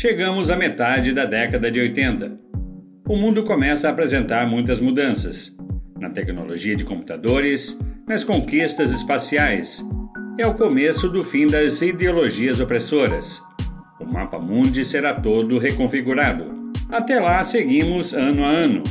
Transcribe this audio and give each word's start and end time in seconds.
Chegamos 0.00 0.48
à 0.48 0.54
metade 0.54 1.12
da 1.12 1.24
década 1.24 1.72
de 1.72 1.80
80. 1.80 2.38
O 3.08 3.16
mundo 3.16 3.42
começa 3.42 3.88
a 3.88 3.90
apresentar 3.90 4.46
muitas 4.46 4.80
mudanças 4.80 5.52
na 5.98 6.08
tecnologia 6.08 6.76
de 6.76 6.84
computadores, 6.84 7.76
nas 8.06 8.22
conquistas 8.22 8.92
espaciais. 8.92 9.84
É 10.38 10.46
o 10.46 10.54
começo 10.54 11.08
do 11.08 11.24
fim 11.24 11.48
das 11.48 11.82
ideologias 11.82 12.60
opressoras. 12.60 13.42
O 13.98 14.04
mapa 14.04 14.38
mundi 14.38 14.84
será 14.84 15.14
todo 15.14 15.58
reconfigurado. 15.58 16.72
Até 16.88 17.18
lá 17.18 17.42
seguimos 17.42 18.14
ano 18.14 18.44
a 18.44 18.50
ano. 18.50 18.84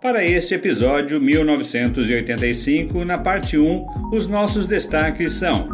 Para 0.00 0.24
este 0.24 0.54
episódio 0.54 1.20
1985, 1.20 3.04
na 3.04 3.18
parte 3.18 3.58
1, 3.58 3.84
os 4.14 4.26
nossos 4.26 4.66
destaques 4.66 5.34
são: 5.34 5.68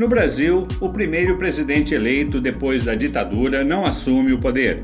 No 0.00 0.08
Brasil, 0.08 0.66
o 0.80 0.88
primeiro 0.88 1.36
presidente 1.36 1.94
eleito 1.94 2.40
depois 2.40 2.86
da 2.86 2.94
ditadura 2.94 3.62
não 3.62 3.84
assume 3.84 4.32
o 4.32 4.38
poder. 4.40 4.82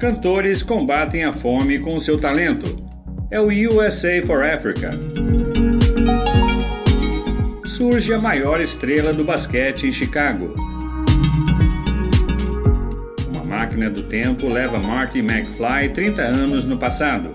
Cantores 0.00 0.62
combatem 0.62 1.24
a 1.24 1.32
fome 1.34 1.78
com 1.78 2.00
seu 2.00 2.18
talento. 2.18 2.74
É 3.30 3.38
o 3.38 3.48
USA 3.48 4.22
for 4.24 4.42
Africa. 4.42 4.98
Surge 7.66 8.14
a 8.14 8.18
maior 8.18 8.62
estrela 8.62 9.12
do 9.12 9.24
basquete 9.24 9.86
em 9.86 9.92
Chicago. 9.92 10.54
Uma 13.28 13.44
máquina 13.44 13.90
do 13.90 14.04
tempo 14.04 14.48
leva 14.48 14.78
Marty 14.78 15.18
McFly 15.18 15.90
30 15.92 16.22
anos 16.22 16.64
no 16.64 16.78
passado. 16.78 17.34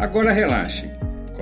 Agora 0.00 0.32
relaxe, 0.32 0.90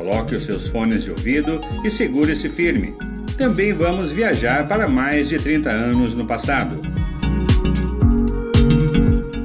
coloque 0.01 0.35
os 0.35 0.47
seus 0.47 0.67
fones 0.67 1.05
de 1.05 1.11
ouvido 1.11 1.61
e 1.85 1.91
segure-se 1.91 2.49
firme. 2.49 2.95
Também 3.37 3.75
vamos 3.75 4.11
viajar 4.11 4.67
para 4.67 4.89
mais 4.89 5.29
de 5.29 5.37
30 5.37 5.69
anos 5.69 6.15
no 6.15 6.27
passado. 6.27 6.81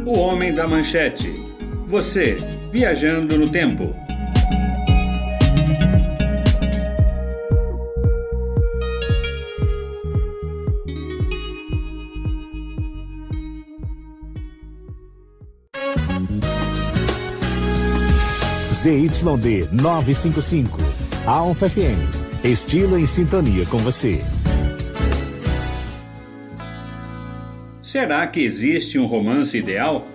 O 0.05 0.17
Homem 0.17 0.53
da 0.53 0.65
Manchete. 0.65 1.43
Você, 1.87 2.37
viajando 2.71 3.37
no 3.37 3.51
tempo. 3.51 3.93
ZYD 18.85 19.69
955, 19.71 20.77
Alfa 21.25 21.67
FM. 21.67 21.97
Estilo 22.43 22.99
em 22.99 23.07
sintonia 23.07 23.65
com 23.65 23.79
você. 23.79 24.21
Será 27.81 28.27
que 28.27 28.41
existe 28.41 28.99
um 28.99 29.07
romance 29.07 29.57
ideal? 29.57 30.07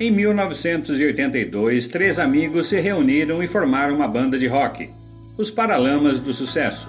Em 0.00 0.10
1982, 0.10 1.88
três 1.88 2.18
amigos 2.18 2.70
se 2.70 2.80
reuniram 2.80 3.42
e 3.42 3.46
formaram 3.46 3.94
uma 3.94 4.08
banda 4.08 4.38
de 4.38 4.46
rock, 4.46 4.88
os 5.36 5.50
Paralamas 5.50 6.18
do 6.18 6.32
Sucesso. 6.32 6.88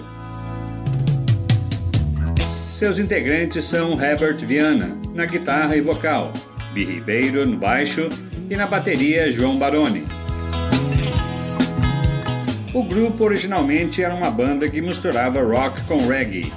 Seus 2.72 2.98
integrantes 2.98 3.66
são 3.66 4.02
Herbert 4.02 4.38
Viana, 4.38 4.96
na 5.12 5.26
guitarra 5.26 5.76
e 5.76 5.82
vocal, 5.82 6.32
Bi 6.72 6.86
Ribeiro 6.86 7.44
no 7.44 7.58
baixo 7.58 8.08
e 8.48 8.56
na 8.56 8.66
bateria 8.66 9.30
João 9.30 9.58
Baroni. 9.58 10.21
O 12.74 12.82
grupo 12.82 13.24
originalmente 13.24 14.02
era 14.02 14.14
uma 14.14 14.30
banda 14.30 14.68
que 14.68 14.80
misturava 14.80 15.42
rock 15.42 15.82
com 15.82 15.98
reggae 16.08 16.50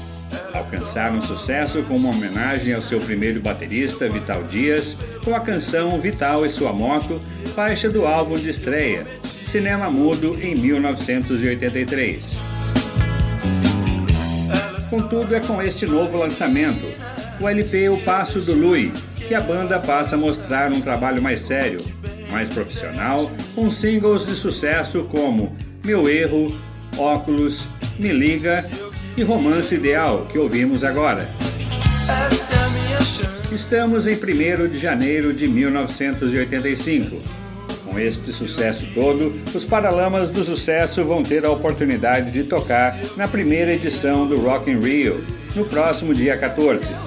alcançaram 0.54 1.22
sucesso 1.22 1.84
com 1.84 1.96
uma 1.96 2.10
homenagem 2.10 2.74
ao 2.74 2.82
seu 2.82 3.00
primeiro 3.00 3.42
baterista, 3.42 4.08
Vital 4.08 4.44
Dias, 4.44 4.98
com 5.24 5.36
a 5.36 5.40
canção 5.40 6.00
Vital 6.00 6.46
e 6.46 6.50
Sua 6.50 6.72
Moto, 6.72 7.22
faixa 7.54 7.90
do 7.90 8.06
álbum 8.06 8.36
de 8.36 8.50
estreia, 8.50 9.06
Cinema 9.44 9.90
Mudo, 9.90 10.38
em 10.42 10.56
1983. 10.56 12.38
Contudo, 14.90 15.36
é 15.36 15.40
com 15.40 15.62
este 15.62 15.86
novo 15.86 16.18
lançamento, 16.18 16.86
o 17.40 17.50
LP 17.50 17.90
O 17.90 17.98
Passo 17.98 18.40
do 18.40 18.54
Lui, 18.54 18.94
que 19.16 19.36
a 19.36 19.42
banda 19.42 19.80
passa 19.80 20.16
a 20.16 20.20
mostrar 20.20 20.72
um 20.72 20.80
trabalho 20.80 21.22
mais 21.22 21.42
sério, 21.42 21.82
mais 22.32 22.50
profissional, 22.50 23.30
com 23.54 23.70
singles 23.70 24.26
de 24.26 24.36
sucesso 24.36 25.04
como 25.06 25.56
Meu 25.86 26.10
Erro, 26.10 26.52
Óculos, 26.98 27.68
Me 28.00 28.12
Liga 28.12 28.66
e 29.16 29.22
Romance 29.22 29.76
Ideal, 29.76 30.26
que 30.32 30.40
ouvimos 30.40 30.84
agora. 30.84 31.30
Estamos 33.52 34.08
em 34.08 34.16
1 34.16 34.68
de 34.68 34.80
janeiro 34.80 35.32
de 35.32 35.48
1985. 35.48 37.22
Com 37.86 38.00
este 38.00 38.34
sucesso 38.34 38.84
todo, 38.96 39.32
os 39.54 39.64
Paralamas 39.64 40.32
do 40.32 40.44
Sucesso 40.44 41.06
vão 41.06 41.22
ter 41.22 41.46
a 41.46 41.52
oportunidade 41.52 42.32
de 42.32 42.46
tocar 42.46 42.98
na 43.16 43.28
primeira 43.28 43.72
edição 43.72 44.26
do 44.26 44.40
Rock 44.40 44.72
in 44.72 44.80
Rio, 44.80 45.24
no 45.56 45.66
próximo 45.66 46.16
dia 46.16 46.36
14. 46.36 47.05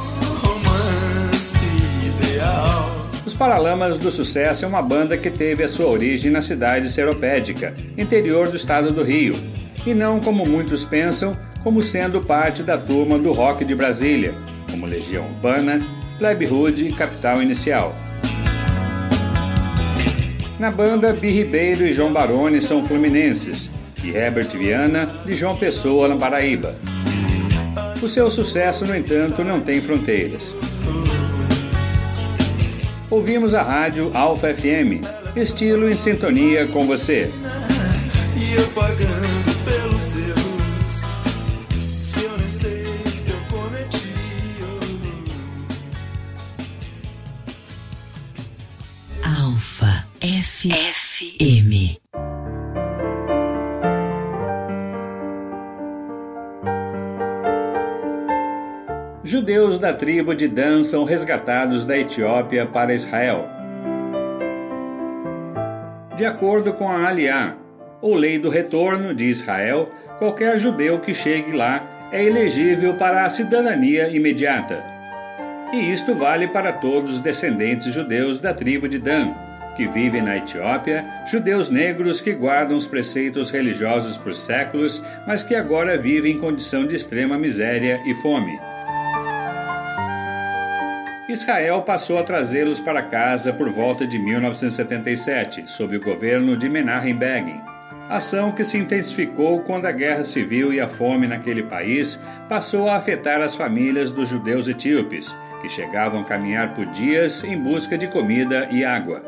Os 3.28 3.34
Paralamas 3.34 3.99
do 3.99 4.11
Sucesso 4.11 4.65
é 4.65 4.69
uma 4.69 4.81
banda 4.81 5.15
que 5.15 5.31
teve 5.31 5.62
a 5.62 5.69
sua 5.69 5.87
origem 5.87 6.31
na 6.31 6.41
cidade 6.41 6.89
seropédica, 6.89 7.75
interior 7.99 8.49
do 8.49 8.56
estado 8.56 8.91
do 8.91 9.03
Rio, 9.03 9.34
e 9.84 9.93
não 9.93 10.19
como 10.19 10.47
muitos 10.47 10.83
pensam, 10.83 11.37
como 11.62 11.83
sendo 11.83 12.22
parte 12.22 12.62
da 12.62 12.78
turma 12.78 13.19
do 13.19 13.31
rock 13.33 13.67
de 13.67 13.75
Brasília, 13.75 14.33
como 14.71 14.87
Legião 14.87 15.27
Urbana, 15.27 15.78
Plebe 16.19 16.47
Hood 16.47 16.88
e 16.88 16.93
Capital 16.93 17.43
Inicial. 17.43 17.94
Na 20.59 20.71
banda, 20.71 21.12
Bi 21.12 21.28
Ribeiro 21.28 21.87
e 21.87 21.93
João 21.93 22.11
Baroni 22.11 22.62
são 22.62 22.88
fluminenses, 22.88 23.71
e 24.03 24.09
Herbert 24.09 24.49
Viana 24.56 25.06
de 25.27 25.34
João 25.34 25.55
Pessoa, 25.55 26.09
na 26.09 26.17
Paraíba. 26.17 26.77
O 28.03 28.09
seu 28.09 28.31
sucesso, 28.31 28.87
no 28.87 28.97
entanto, 28.97 29.44
não 29.44 29.61
tem 29.61 29.83
fronteiras. 29.83 30.56
Ouvimos 33.10 33.54
a 33.54 33.62
rádio 33.62 34.10
Alfa 34.14 34.54
FM, 34.54 35.02
estilo 35.34 35.88
em 35.88 35.94
sintonia 35.94 36.66
com 36.66 36.86
você. 36.86 37.30
E 38.36 38.54
eu 38.54 38.69
pagando 38.69 39.28
Judeus 59.48 59.78
da 59.78 59.94
tribo 59.94 60.34
de 60.34 60.47
Dan 60.47 60.84
são 60.84 61.04
resgatados 61.04 61.86
da 61.86 61.97
Etiópia 61.97 62.66
para 62.66 62.92
Israel. 62.92 63.48
De 66.14 66.26
acordo 66.26 66.75
com 66.75 66.86
a 66.86 67.09
Aliá, 67.09 67.56
ou 68.03 68.14
Lei 68.14 68.38
do 68.38 68.50
Retorno 68.50 69.14
de 69.14 69.25
Israel, 69.25 69.91
qualquer 70.19 70.58
judeu 70.58 71.00
que 71.00 71.14
chegue 71.14 71.53
lá 71.53 71.82
é 72.12 72.22
elegível 72.22 72.92
para 72.98 73.25
a 73.25 73.31
cidadania 73.31 74.10
imediata. 74.10 74.84
E 75.72 75.94
isto 75.94 76.14
vale 76.14 76.48
para 76.48 76.70
todos 76.70 77.14
os 77.14 77.19
descendentes 77.19 77.94
judeus 77.94 78.38
da 78.38 78.52
tribo 78.52 78.87
de 78.87 78.99
Dan, 78.99 79.32
que 79.78 79.88
vivem 79.88 80.20
na 80.20 80.37
Etiópia, 80.37 81.06
judeus 81.31 81.70
negros 81.70 82.20
que 82.20 82.34
guardam 82.34 82.76
os 82.76 82.87
preceitos 82.87 83.50
religiosos 83.50 84.19
por 84.19 84.34
séculos, 84.34 85.02
mas 85.26 85.43
que 85.43 85.55
agora 85.55 85.96
vivem 85.96 86.32
em 86.32 86.38
condição 86.38 86.87
de 86.87 86.94
extrema 86.94 87.38
miséria 87.38 87.99
e 88.05 88.12
fome. 88.17 88.68
Israel 91.28 91.82
passou 91.82 92.19
a 92.19 92.22
trazê-los 92.22 92.80
para 92.80 93.02
casa 93.02 93.52
por 93.52 93.69
volta 93.69 94.06
de 94.06 94.19
1977, 94.19 95.70
sob 95.70 95.96
o 95.96 96.00
governo 96.00 96.56
de 96.56 96.69
Menachem 96.69 97.14
Begin 97.14 97.60
ação 98.08 98.52
que 98.52 98.64
se 98.64 98.78
intensificou 98.78 99.60
quando 99.60 99.86
a 99.86 99.92
guerra 99.92 100.25
civil 100.25 100.72
e 100.72 100.80
a 100.80 100.88
fome 100.88 101.26
naquele 101.26 101.62
país 101.62 102.20
passou 102.48 102.88
a 102.88 102.96
afetar 102.96 103.40
as 103.40 103.54
famílias 103.54 104.10
dos 104.10 104.28
judeus 104.28 104.66
etíopes, 104.66 105.36
que 105.60 105.69
chegavam 105.69 106.22
a 106.22 106.25
caminhar 106.25 106.75
por 106.75 106.86
dias 106.86 107.44
em 107.44 107.58
busca 107.58 107.98
de 107.98 108.06
comida 108.06 108.66
e 108.70 108.84
água. 108.84 109.22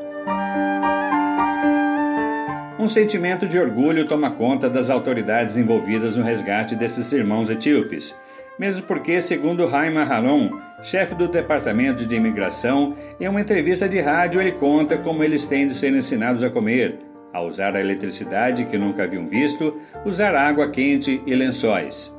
Um 2.79 2.89
sentimento 2.89 3.47
de 3.47 3.59
orgulho 3.59 4.09
toma 4.09 4.31
conta 4.31 4.71
das 4.71 4.89
autoridades 4.89 5.59
envolvidas 5.59 6.17
no 6.17 6.25
resgate 6.25 6.75
desses 6.75 7.13
irmãos 7.13 7.51
etíopes, 7.51 8.17
mesmo 8.61 8.83
porque, 8.83 9.23
segundo 9.23 9.67
Raima 9.67 10.03
Haron, 10.03 10.61
chefe 10.83 11.15
do 11.15 11.27
Departamento 11.27 12.05
de 12.05 12.15
Imigração, 12.15 12.95
em 13.19 13.27
uma 13.27 13.41
entrevista 13.41 13.89
de 13.89 13.99
rádio 14.01 14.39
ele 14.39 14.53
conta 14.53 14.99
como 14.99 15.25
eles 15.25 15.47
têm 15.47 15.67
de 15.67 15.73
ser 15.73 15.95
ensinados 15.95 16.43
a 16.43 16.51
comer, 16.51 16.99
a 17.33 17.41
usar 17.41 17.75
a 17.75 17.81
eletricidade 17.81 18.67
que 18.67 18.77
nunca 18.77 19.05
haviam 19.05 19.27
visto, 19.27 19.75
usar 20.05 20.35
água 20.35 20.71
quente 20.71 21.23
e 21.25 21.35
lençóis. 21.35 22.15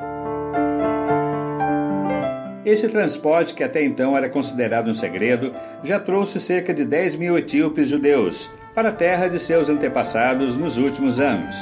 Esse 2.65 2.87
transporte, 2.89 3.53
que 3.53 3.63
até 3.63 3.83
então 3.83 4.17
era 4.17 4.27
considerado 4.27 4.89
um 4.89 4.95
segredo, 4.95 5.53
já 5.83 5.99
trouxe 5.99 6.39
cerca 6.39 6.73
de 6.73 6.83
10 6.83 7.17
mil 7.17 7.37
etíopes 7.37 7.87
judeus 7.87 8.49
para 8.73 8.89
a 8.89 8.93
terra 8.93 9.27
de 9.27 9.39
seus 9.39 9.69
antepassados 9.69 10.57
nos 10.57 10.79
últimos 10.79 11.19
anos. 11.19 11.55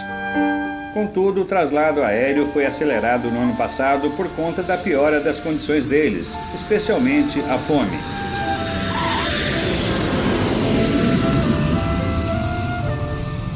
Contudo, 0.93 1.41
o 1.41 1.45
traslado 1.45 2.01
aéreo 2.01 2.47
foi 2.47 2.65
acelerado 2.65 3.29
no 3.29 3.39
ano 3.39 3.55
passado 3.55 4.09
por 4.11 4.27
conta 4.29 4.63
da 4.63 4.75
piora 4.77 5.19
das 5.19 5.39
condições 5.39 5.85
deles, 5.85 6.35
especialmente 6.53 7.39
a 7.41 7.57
fome. 7.59 7.97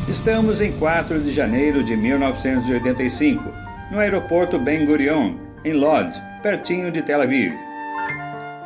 Estamos 0.07 0.61
em 0.61 0.71
4 0.73 1.19
de 1.21 1.31
janeiro 1.33 1.83
de 1.83 1.97
1985, 1.97 3.51
no 3.91 3.97
aeroporto 3.97 4.59
Ben 4.59 4.85
Gurion, 4.85 5.33
em 5.65 5.73
Lod, 5.73 6.15
pertinho 6.43 6.91
de 6.91 7.01
Tel 7.01 7.21
Aviv. 7.21 7.51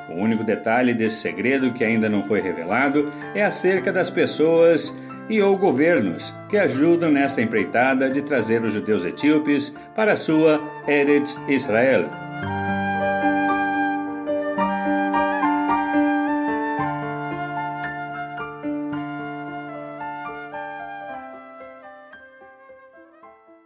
O 0.10 0.16
único 0.16 0.44
detalhe 0.44 0.94
desse 0.94 1.18
segredo 1.18 1.72
que 1.72 1.86
ainda 1.86 2.10
não 2.10 2.22
foi 2.24 2.42
revelado 2.42 3.12
é 3.34 3.46
acerca 3.46 3.94
das 3.94 4.10
pessoas 4.10 4.94
e 5.30 5.42
ou 5.42 5.58
governos 5.58 6.34
que 6.50 6.58
ajudam 6.58 7.12
nesta 7.12 7.42
empreitada 7.42 8.10
de 8.10 8.22
trazer 8.22 8.64
os 8.64 8.74
judeus 8.74 9.04
etíopes 9.06 9.74
para 9.96 10.14
a 10.14 10.18
sua 10.18 10.62
Eretz 10.88 11.38
Israel. 11.48 12.10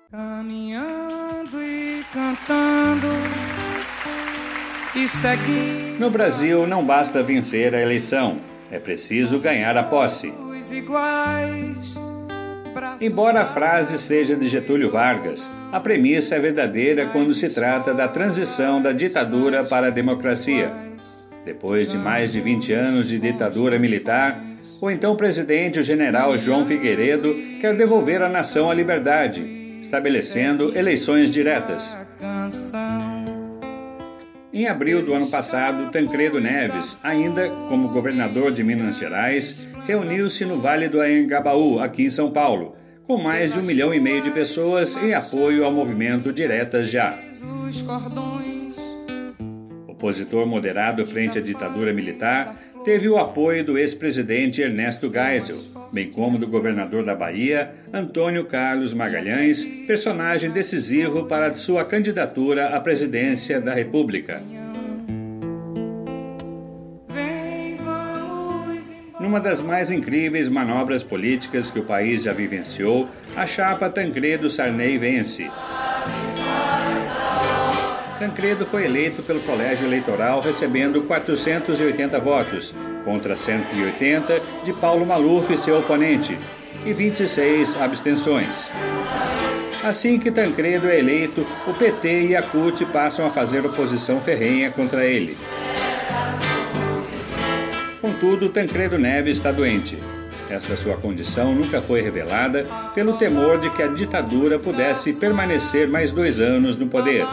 Caminhando 0.10 1.62
e 1.62 2.04
cantando 2.12 3.08
e 4.96 5.08
seguindo. 5.08 6.00
No 6.00 6.10
Brasil 6.10 6.66
não 6.66 6.84
basta 6.84 7.22
vencer 7.22 7.76
a 7.76 7.82
eleição, 7.82 8.38
é 8.72 8.80
preciso 8.80 9.40
ganhar 9.40 9.78
a 9.78 9.84
posse 9.84 10.34
iguais. 10.72 11.96
Embora 13.00 13.42
a 13.42 13.46
frase 13.46 13.98
seja 13.98 14.36
de 14.36 14.48
Getúlio 14.48 14.90
Vargas, 14.90 15.50
a 15.72 15.80
premissa 15.80 16.36
é 16.36 16.40
verdadeira 16.40 17.08
quando 17.08 17.34
se 17.34 17.50
trata 17.50 17.94
da 17.94 18.08
transição 18.08 18.82
da 18.82 18.92
ditadura 18.92 19.64
para 19.64 19.88
a 19.88 19.92
democracia. 19.92 20.72
Depois 21.44 21.90
de 21.90 21.98
mais 21.98 22.32
de 22.32 22.40
20 22.40 22.74
anos 22.74 23.08
de 23.08 23.20
ditadura 23.20 23.80
militar, 23.80 24.42
o 24.80 24.90
então 24.90 25.16
presidente, 25.16 25.80
o 25.80 25.84
general 25.84 26.38
João 26.38 26.66
Figueiredo, 26.66 27.36
quer 27.60 27.76
devolver 27.76 28.22
à 28.22 28.30
nação 28.30 28.70
a 28.70 28.74
liberdade, 28.74 29.42
estabelecendo 29.82 30.78
eleições 30.78 31.30
diretas. 31.30 31.98
Em 34.54 34.68
abril 34.68 35.02
do 35.02 35.14
ano 35.14 35.28
passado, 35.28 35.92
Tancredo 35.92 36.42
Neves, 36.42 36.98
ainda 37.02 37.50
como 37.70 37.90
governador 37.90 38.52
de 38.52 38.64
Minas 38.64 38.98
Gerais, 38.98 39.68
reuniu-se 39.86 40.46
no 40.46 40.60
Vale 40.60 40.88
do 40.88 41.02
Anhangabaú, 41.02 41.80
aqui 41.80 42.04
em 42.04 42.10
São 42.10 42.32
Paulo, 42.32 42.76
com 43.08 43.18
mais 43.18 43.52
de 43.52 43.60
um 43.60 43.64
milhão 43.64 43.94
e 43.94 44.00
meio 44.00 44.22
de 44.22 44.32
pessoas 44.32 44.96
em 44.96 45.14
apoio 45.14 45.66
ao 45.66 45.72
movimento 45.72 46.32
Diretas 46.32 46.90
Já. 46.90 47.18
Opositor 49.88 50.48
moderado 50.48 51.06
frente 51.06 51.38
à 51.38 51.42
ditadura 51.42 51.94
militar, 51.94 52.58
teve 52.84 53.08
o 53.08 53.18
apoio 53.18 53.64
do 53.64 53.78
ex-presidente 53.78 54.62
Ernesto 54.62 55.12
Geisel, 55.12 55.58
bem 55.92 56.10
como 56.10 56.38
do 56.38 56.48
governador 56.48 57.04
da 57.04 57.14
Bahia, 57.14 57.72
Antônio 57.94 58.46
Carlos 58.46 58.94
Magalhães, 58.94 59.66
personagem 59.86 60.50
decisivo 60.50 61.26
para 61.26 61.54
sua 61.54 61.86
candidatura 61.86 62.70
à 62.70 62.80
presidência 62.80 63.60
da 63.60 63.74
República. 63.74 64.42
Numa 69.32 69.40
das 69.40 69.62
mais 69.62 69.90
incríveis 69.90 70.50
manobras 70.50 71.04
políticas 71.04 71.72
que 71.72 71.80
o 71.80 71.86
país 71.86 72.24
já 72.24 72.34
vivenciou, 72.34 73.08
a 73.34 73.48
chapa 73.48 73.90
Tancredo 73.90 74.50
Sarney 74.50 74.98
vence. 74.98 75.50
Tancredo 78.20 78.66
foi 78.66 78.84
eleito 78.84 79.24
pelo 79.24 79.40
colégio 79.40 79.88
eleitoral 79.88 80.42
recebendo 80.42 81.04
480 81.04 82.20
votos, 82.20 82.76
contra 83.06 83.38
180 83.38 84.42
de 84.66 84.74
Paulo 84.74 85.06
Maluf, 85.06 85.58
seu 85.60 85.80
oponente, 85.80 86.38
e 86.86 86.92
26 86.92 87.82
abstenções. 87.82 88.70
Assim 89.82 90.20
que 90.20 90.30
Tancredo 90.30 90.90
é 90.90 91.00
eleito, 91.00 91.48
o 91.66 91.74
PT 91.74 92.24
e 92.24 92.36
a 92.36 92.44
CUT 92.44 92.86
passam 92.88 93.26
a 93.26 93.30
fazer 93.30 93.66
oposição 93.66 94.20
ferrenha 94.20 94.70
contra 94.72 95.06
ele. 95.06 95.38
Contudo, 98.02 98.50
Tancredo 98.50 98.98
Neves 98.98 99.38
está 99.38 99.52
doente. 99.52 99.98
Esta 100.50 100.76
sua 100.76 100.98
condição 100.98 101.54
nunca 101.54 101.82
foi 101.82 102.02
revelada 102.02 102.66
pelo 102.96 103.14
temor 103.14 103.60
de 103.60 103.70
que 103.70 103.84
a 103.84 103.88
ditadura 103.88 104.58
pudesse 104.58 105.14
permanecer 105.14 105.88
mais 105.88 106.12
dois 106.12 106.40
anos 106.40 106.76
no 106.76 106.88
poder. 106.88 107.26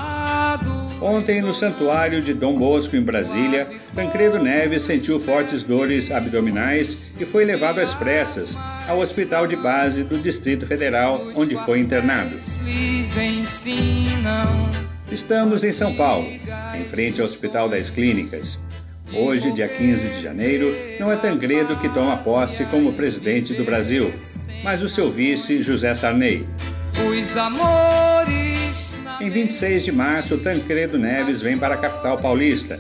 Ontem, 1.01 1.41
no 1.41 1.55
santuário 1.55 2.21
de 2.21 2.35
Dom 2.35 2.55
Bosco, 2.55 2.97
em 2.97 3.03
Brasília, 3.03 3.67
Tancredo 3.95 4.39
Neves 4.39 4.83
sentiu 4.83 5.19
fortes 5.19 5.63
dores 5.63 6.11
abdominais 6.11 7.11
e 7.19 7.25
foi 7.25 7.45
levado 7.45 7.81
às 7.81 7.95
pressas 7.95 8.57
ao 8.87 8.99
hospital 8.99 9.47
de 9.47 9.57
base 9.57 10.03
do 10.03 10.19
Distrito 10.19 10.67
Federal, 10.67 11.23
onde 11.35 11.57
foi 11.65 11.79
internado. 11.79 12.37
Estamos 15.11 15.65
em 15.65 15.73
São 15.73 15.95
Paulo, 15.95 16.27
em 16.75 16.85
frente 16.85 17.21
ao 17.21 17.27
Hospital 17.27 17.69
das 17.69 17.91
Clínicas. 17.91 18.59
Hoje, 19.13 19.53
dia 19.53 19.69
15 19.69 20.09
de 20.09 20.23
janeiro, 20.23 20.75
não 21.01 21.11
é 21.11 21.17
Tancredo 21.17 21.77
que 21.77 21.89
toma 21.89 22.17
posse 22.19 22.65
como 22.67 22.93
presidente 22.93 23.55
do 23.55 23.65
Brasil, 23.65 24.13
mas 24.63 24.83
o 24.83 24.89
seu 24.89 25.11
vice, 25.11 25.63
José 25.63 25.95
Sarney. 25.95 26.47
Os 27.07 27.37
amores 27.37 28.99
em 29.21 29.31
26 29.31 29.85
de 29.85 29.93
março, 29.93 30.39
Tancredo 30.39 30.99
Neves 30.99 31.43
vem 31.43 31.59
para 31.59 31.75
a 31.75 31.79
capital 31.79 32.19
paulista. 32.19 32.79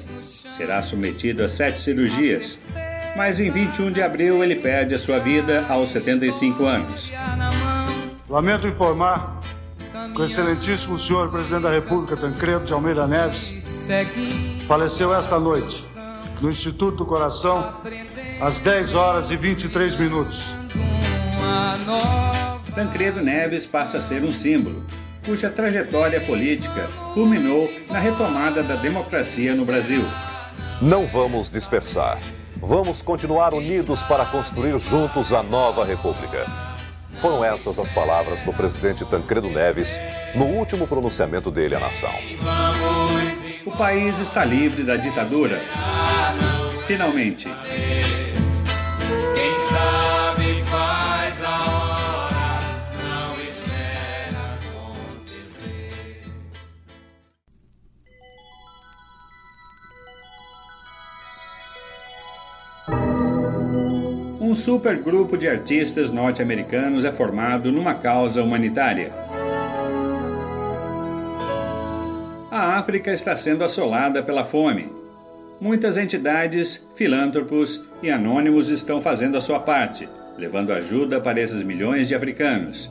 Será 0.56 0.80
submetido 0.82 1.42
a 1.42 1.48
sete 1.48 1.80
cirurgias. 1.80 2.58
Mas 3.16 3.40
em 3.40 3.50
21 3.50 3.90
de 3.90 4.02
abril 4.02 4.44
ele 4.44 4.54
perde 4.54 4.94
a 4.94 4.98
sua 4.98 5.18
vida 5.18 5.64
aos 5.68 5.90
75 5.90 6.64
anos. 6.64 7.10
Lamento 8.28 8.68
informar 8.68 9.40
que 10.14 10.20
o 10.20 10.24
excelentíssimo 10.24 10.98
senhor 10.98 11.28
presidente 11.30 11.62
da 11.62 11.70
República, 11.70 12.16
Tancredo 12.16 12.64
de 12.64 12.72
Almeida 12.72 13.06
Neves, 13.06 13.52
faleceu 14.68 15.12
esta 15.12 15.40
noite 15.40 15.87
no 16.40 16.50
Instituto 16.50 16.98
do 16.98 17.06
Coração 17.06 17.74
às 18.40 18.60
10 18.60 18.94
horas 18.94 19.30
e 19.30 19.36
23 19.36 19.96
minutos. 19.96 20.44
Tancredo 22.74 23.20
Neves 23.20 23.66
passa 23.66 23.98
a 23.98 24.00
ser 24.00 24.22
um 24.22 24.30
símbolo, 24.30 24.84
cuja 25.24 25.50
trajetória 25.50 26.20
política 26.20 26.88
culminou 27.12 27.68
na 27.88 27.98
retomada 27.98 28.62
da 28.62 28.76
democracia 28.76 29.54
no 29.54 29.64
Brasil. 29.64 30.04
Não 30.80 31.06
vamos 31.06 31.50
dispersar. 31.50 32.18
Vamos 32.60 33.02
continuar 33.02 33.52
unidos 33.54 34.02
para 34.02 34.24
construir 34.24 34.78
juntos 34.78 35.32
a 35.32 35.42
nova 35.42 35.84
República. 35.84 36.46
Foram 37.14 37.44
essas 37.44 37.80
as 37.80 37.90
palavras 37.90 38.42
do 38.42 38.52
presidente 38.52 39.04
Tancredo 39.04 39.48
Neves 39.48 40.00
no 40.36 40.44
último 40.44 40.86
pronunciamento 40.86 41.50
dele 41.50 41.74
à 41.74 41.80
nação. 41.80 42.12
O 43.66 43.72
país 43.72 44.20
está 44.20 44.44
livre 44.44 44.84
da 44.84 44.96
ditadura. 44.96 45.60
Finalmente. 46.88 47.46
Um 64.40 64.54
supergrupo 64.54 65.36
de 65.36 65.46
artistas 65.46 66.10
norte-americanos 66.10 67.04
é 67.04 67.12
formado 67.12 67.70
numa 67.70 67.96
causa 67.96 68.42
humanitária. 68.42 69.12
A 72.50 72.78
África 72.78 73.12
está 73.12 73.36
sendo 73.36 73.62
assolada 73.62 74.22
pela 74.22 74.42
fome. 74.42 74.90
Muitas 75.60 75.96
entidades, 75.96 76.86
filântropos 76.94 77.84
e 78.02 78.10
anônimos 78.10 78.68
estão 78.70 79.00
fazendo 79.00 79.36
a 79.36 79.40
sua 79.40 79.58
parte, 79.58 80.08
levando 80.36 80.72
ajuda 80.72 81.20
para 81.20 81.40
esses 81.40 81.64
milhões 81.64 82.06
de 82.06 82.14
africanos. 82.14 82.88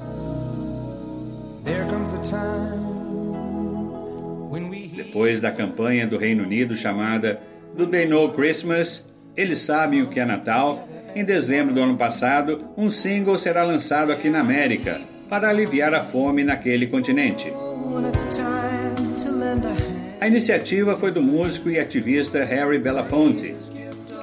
Depois 4.95 5.39
da 5.39 5.51
campanha 5.51 6.05
do 6.05 6.17
Reino 6.17 6.43
Unido 6.43 6.75
chamada 6.75 7.39
Do 7.75 7.87
They 7.87 8.05
Know 8.05 8.33
Christmas, 8.33 9.05
eles 9.35 9.59
sabem 9.59 10.01
o 10.01 10.09
que 10.09 10.19
é 10.19 10.25
Natal 10.25 10.87
Em 11.15 11.23
dezembro 11.23 11.73
do 11.73 11.81
ano 11.81 11.95
passado, 11.95 12.65
um 12.75 12.89
single 12.89 13.37
será 13.37 13.63
lançado 13.63 14.11
aqui 14.11 14.29
na 14.29 14.41
América 14.41 14.99
para 15.29 15.49
aliviar 15.49 15.93
a 15.93 16.03
fome 16.03 16.43
naquele 16.43 16.87
continente. 16.87 17.51
A 20.19 20.27
iniciativa 20.27 20.97
foi 20.97 21.11
do 21.11 21.21
músico 21.21 21.69
e 21.69 21.79
ativista 21.79 22.43
Harry 22.43 22.79
Belafonte, 22.79 23.53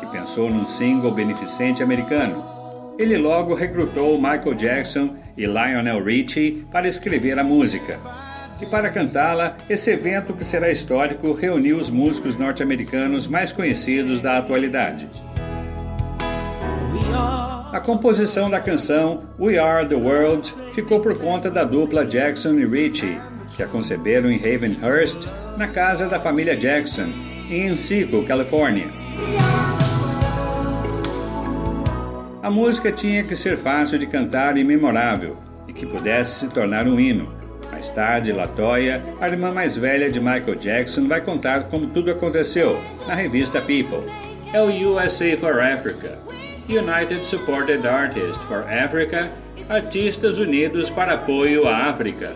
que 0.00 0.06
pensou 0.10 0.50
num 0.50 0.66
single 0.66 1.12
beneficente 1.12 1.84
americano. 1.84 2.44
Ele 2.98 3.16
logo 3.16 3.54
recrutou 3.54 4.20
Michael 4.20 4.54
Jackson 4.54 5.14
e 5.36 5.46
Lionel 5.46 6.02
Richie 6.02 6.66
para 6.72 6.88
escrever 6.88 7.38
a 7.38 7.44
música. 7.44 7.96
E 8.60 8.66
para 8.66 8.90
cantá-la, 8.90 9.56
esse 9.70 9.90
evento 9.90 10.32
que 10.32 10.44
será 10.44 10.68
histórico 10.68 11.32
reuniu 11.32 11.78
os 11.78 11.88
músicos 11.88 12.36
norte-americanos 12.36 13.28
mais 13.28 13.52
conhecidos 13.52 14.20
da 14.20 14.38
atualidade. 14.38 15.08
A 17.72 17.80
composição 17.80 18.50
da 18.50 18.60
canção 18.60 19.24
We 19.38 19.58
Are 19.58 19.86
the 19.86 19.94
World 19.94 20.52
ficou 20.74 20.98
por 21.00 21.16
conta 21.18 21.50
da 21.50 21.62
dupla 21.62 22.04
Jackson 22.04 22.54
e 22.54 22.66
Richie, 22.66 23.16
que 23.56 23.62
a 23.62 23.68
conceberam 23.68 24.30
em 24.30 24.36
Havenhurst, 24.36 25.26
na 25.56 25.68
casa 25.68 26.06
da 26.06 26.18
família 26.18 26.56
Jackson, 26.56 27.06
em 27.48 27.68
Encino, 27.68 28.24
Califórnia. 28.24 28.88
A 32.42 32.50
música 32.50 32.92
tinha 32.92 33.24
que 33.24 33.36
ser 33.36 33.56
fácil 33.56 33.98
de 33.98 34.06
cantar 34.06 34.56
e 34.56 34.64
memorável, 34.64 35.36
e 35.68 35.72
que 35.72 35.86
pudesse 35.86 36.40
se 36.40 36.48
tornar 36.48 36.86
um 36.86 36.98
hino. 36.98 37.32
Mais 37.70 37.88
tarde, 37.90 38.32
Latoya, 38.32 39.02
a 39.20 39.28
irmã 39.28 39.52
mais 39.52 39.76
velha 39.76 40.10
de 40.10 40.20
Michael 40.20 40.56
Jackson, 40.56 41.08
vai 41.08 41.20
contar 41.20 41.64
como 41.64 41.86
tudo 41.88 42.10
aconteceu 42.10 42.78
na 43.06 43.14
revista 43.14 43.60
People. 43.60 44.04
É 44.52 44.60
o 44.60 44.92
USA 44.92 45.36
for 45.38 45.60
Africa, 45.60 46.18
United 46.68 47.24
Supported 47.24 47.86
Artists 47.86 48.36
for 48.46 48.64
Africa, 48.70 49.28
Artistas 49.68 50.38
Unidos 50.38 50.90
para 50.90 51.14
Apoio 51.14 51.66
à 51.66 51.88
África. 51.88 52.32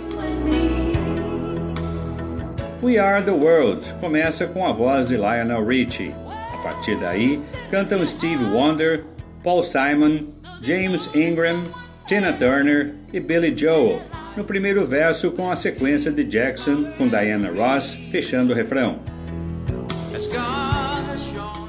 We 2.80 2.96
Are 2.96 3.20
the 3.20 3.32
World 3.32 3.92
começa 4.00 4.46
com 4.46 4.64
a 4.64 4.72
voz 4.72 5.08
de 5.08 5.16
Lionel 5.16 5.66
Richie. 5.66 6.14
A 6.54 6.62
partir 6.62 6.96
daí, 7.00 7.40
cantam 7.72 8.06
Steve 8.06 8.44
Wonder, 8.44 9.02
Paul 9.42 9.64
Simon, 9.64 10.28
James 10.62 11.10
Ingram, 11.12 11.64
Tina 12.06 12.32
Turner 12.32 12.94
e 13.12 13.18
Billy 13.18 13.52
Joel, 13.56 14.00
no 14.36 14.44
primeiro 14.44 14.86
verso 14.86 15.32
com 15.32 15.50
a 15.50 15.56
sequência 15.56 16.12
de 16.12 16.22
Jackson 16.22 16.92
com 16.96 17.08
Diana 17.08 17.50
Ross 17.50 17.94
fechando 18.12 18.52
o 18.52 18.56
refrão. 18.56 19.00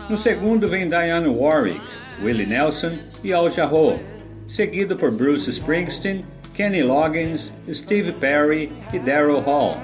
No 0.08 0.18
segundo 0.18 0.70
vem 0.70 0.88
Diane 0.88 1.28
Warwick, 1.28 1.82
Willie 2.22 2.46
Nelson 2.46 2.92
e 3.24 3.34
Al 3.34 3.50
Jarreau, 3.50 4.00
seguido 4.48 4.96
por 4.96 5.12
Bruce 5.16 5.50
Springsteen, 5.50 6.24
Kenny 6.54 6.84
Loggins, 6.84 7.51
Steve 7.74 8.12
Perry 8.13 8.72
e 8.94 9.00
Daryl 9.00 9.39
Hall, 9.39 9.75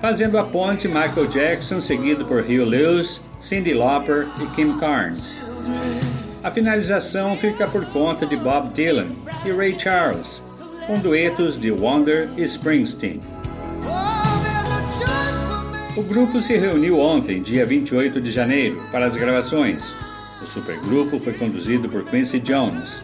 fazendo 0.00 0.38
a 0.38 0.44
ponte 0.44 0.86
Michael 0.86 1.26
Jackson, 1.26 1.80
seguido 1.80 2.24
por 2.24 2.42
Hugh 2.42 2.64
Lewis, 2.64 3.20
Cyndi 3.40 3.74
Lauper 3.74 4.26
e 4.40 4.46
Kim 4.54 4.78
Carnes. 4.78 5.44
A 6.42 6.50
finalização 6.50 7.36
fica 7.36 7.66
por 7.66 7.84
conta 7.86 8.24
de 8.24 8.36
Bob 8.36 8.72
Dylan 8.72 9.08
e 9.44 9.50
Ray 9.50 9.78
Charles, 9.78 10.40
com 10.86 10.98
duetos 11.00 11.60
de 11.60 11.70
Wonder 11.70 12.30
e 12.36 12.44
Springsteen. 12.44 13.20
O 15.96 16.02
grupo 16.04 16.40
se 16.40 16.56
reuniu 16.56 17.00
ontem, 17.00 17.42
dia 17.42 17.66
28 17.66 18.20
de 18.20 18.30
janeiro, 18.30 18.80
para 18.92 19.06
as 19.06 19.16
gravações. 19.16 19.92
O 20.40 20.46
supergrupo 20.46 21.18
foi 21.18 21.32
conduzido 21.32 21.88
por 21.88 22.04
Quincy 22.04 22.38
Jones. 22.38 23.02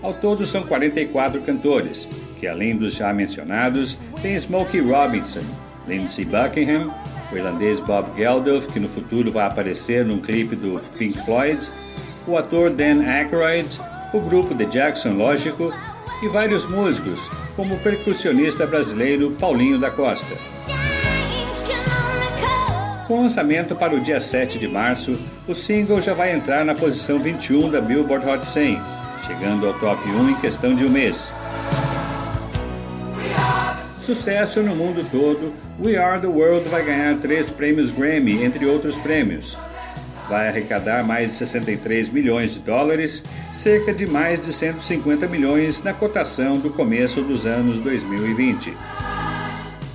Ao 0.00 0.14
todo 0.14 0.46
são 0.46 0.62
44 0.62 1.40
cantores, 1.42 2.06
que 2.38 2.46
além 2.46 2.76
dos 2.76 2.94
já 2.94 3.12
mencionados, 3.12 3.98
tem 4.22 4.36
Smokey 4.36 4.80
Robinson, 4.80 5.42
Lindsey 5.86 6.24
Buckingham, 6.24 6.92
o 7.32 7.36
irlandês 7.36 7.80
Bob 7.80 8.06
Geldof, 8.16 8.66
que 8.72 8.80
no 8.80 8.88
futuro 8.88 9.30
vai 9.30 9.46
aparecer 9.46 10.04
num 10.04 10.20
clipe 10.20 10.56
do 10.56 10.80
Pink 10.98 11.18
Floyd, 11.24 11.60
o 12.26 12.36
ator 12.36 12.70
Dan 12.70 13.02
Aykroyd, 13.02 13.68
o 14.12 14.20
grupo 14.20 14.54
The 14.54 14.64
Jackson 14.64 15.12
Lógico 15.12 15.72
e 16.22 16.28
vários 16.28 16.66
músicos, 16.66 17.20
como 17.56 17.74
o 17.74 17.78
percussionista 17.78 18.66
brasileiro 18.66 19.32
Paulinho 19.38 19.78
da 19.78 19.90
Costa. 19.90 20.36
Com 23.06 23.22
lançamento 23.22 23.74
para 23.74 23.94
o 23.94 24.00
dia 24.00 24.20
7 24.20 24.58
de 24.58 24.68
março, 24.68 25.12
o 25.48 25.54
single 25.54 26.00
já 26.00 26.14
vai 26.14 26.32
entrar 26.32 26.64
na 26.64 26.74
posição 26.74 27.18
21 27.18 27.70
da 27.70 27.80
Billboard 27.80 28.28
Hot 28.28 28.46
100, 28.46 28.80
chegando 29.26 29.66
ao 29.66 29.74
top 29.74 30.08
1 30.08 30.30
em 30.30 30.34
questão 30.36 30.74
de 30.74 30.84
um 30.84 30.90
mês. 30.90 31.32
Sucesso 34.10 34.60
no 34.60 34.74
mundo 34.74 35.08
todo, 35.08 35.54
We 35.78 35.96
Are 35.96 36.20
the 36.20 36.26
World 36.26 36.68
vai 36.68 36.84
ganhar 36.84 37.16
três 37.18 37.48
prêmios 37.48 37.92
Grammy, 37.92 38.42
entre 38.42 38.66
outros 38.66 38.98
prêmios, 38.98 39.56
vai 40.28 40.48
arrecadar 40.48 41.04
mais 41.04 41.30
de 41.30 41.36
63 41.36 42.08
milhões 42.08 42.54
de 42.54 42.58
dólares, 42.58 43.22
cerca 43.54 43.94
de 43.94 44.08
mais 44.08 44.44
de 44.44 44.52
150 44.52 45.28
milhões 45.28 45.80
na 45.84 45.92
cotação 45.92 46.54
do 46.54 46.70
começo 46.70 47.22
dos 47.22 47.46
anos 47.46 47.78
2020. 47.78 48.76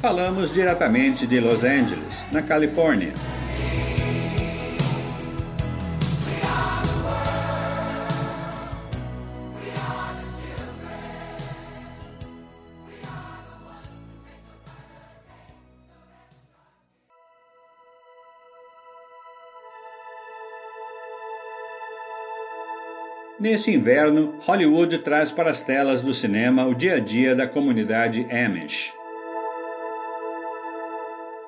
Falamos 0.02 0.54
diretamente 0.54 1.28
de 1.28 1.42
Los 1.42 1.66
Angeles, 1.66 2.24
na 2.32 2.42
Califórnia. 2.42 3.12
Neste 23.46 23.70
inverno, 23.70 24.34
Hollywood 24.40 24.98
traz 24.98 25.32
para 25.32 25.52
as 25.52 25.62
telas 25.62 26.02
do 26.02 26.16
cinema 26.16 26.66
o 26.66 26.74
dia 26.74 26.96
a 26.96 27.00
dia 27.00 27.36
da 27.36 27.46
comunidade 27.46 28.26
Amish. 28.32 28.92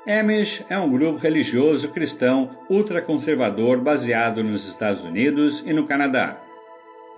Amish 0.06 0.64
é 0.70 0.78
um 0.78 0.92
grupo 0.92 1.18
religioso 1.18 1.90
cristão 1.90 2.52
ultraconservador 2.70 3.82
baseado 3.82 4.44
nos 4.44 4.68
Estados 4.68 5.04
Unidos 5.04 5.64
e 5.66 5.74
no 5.74 5.88
Canadá. 5.88 6.40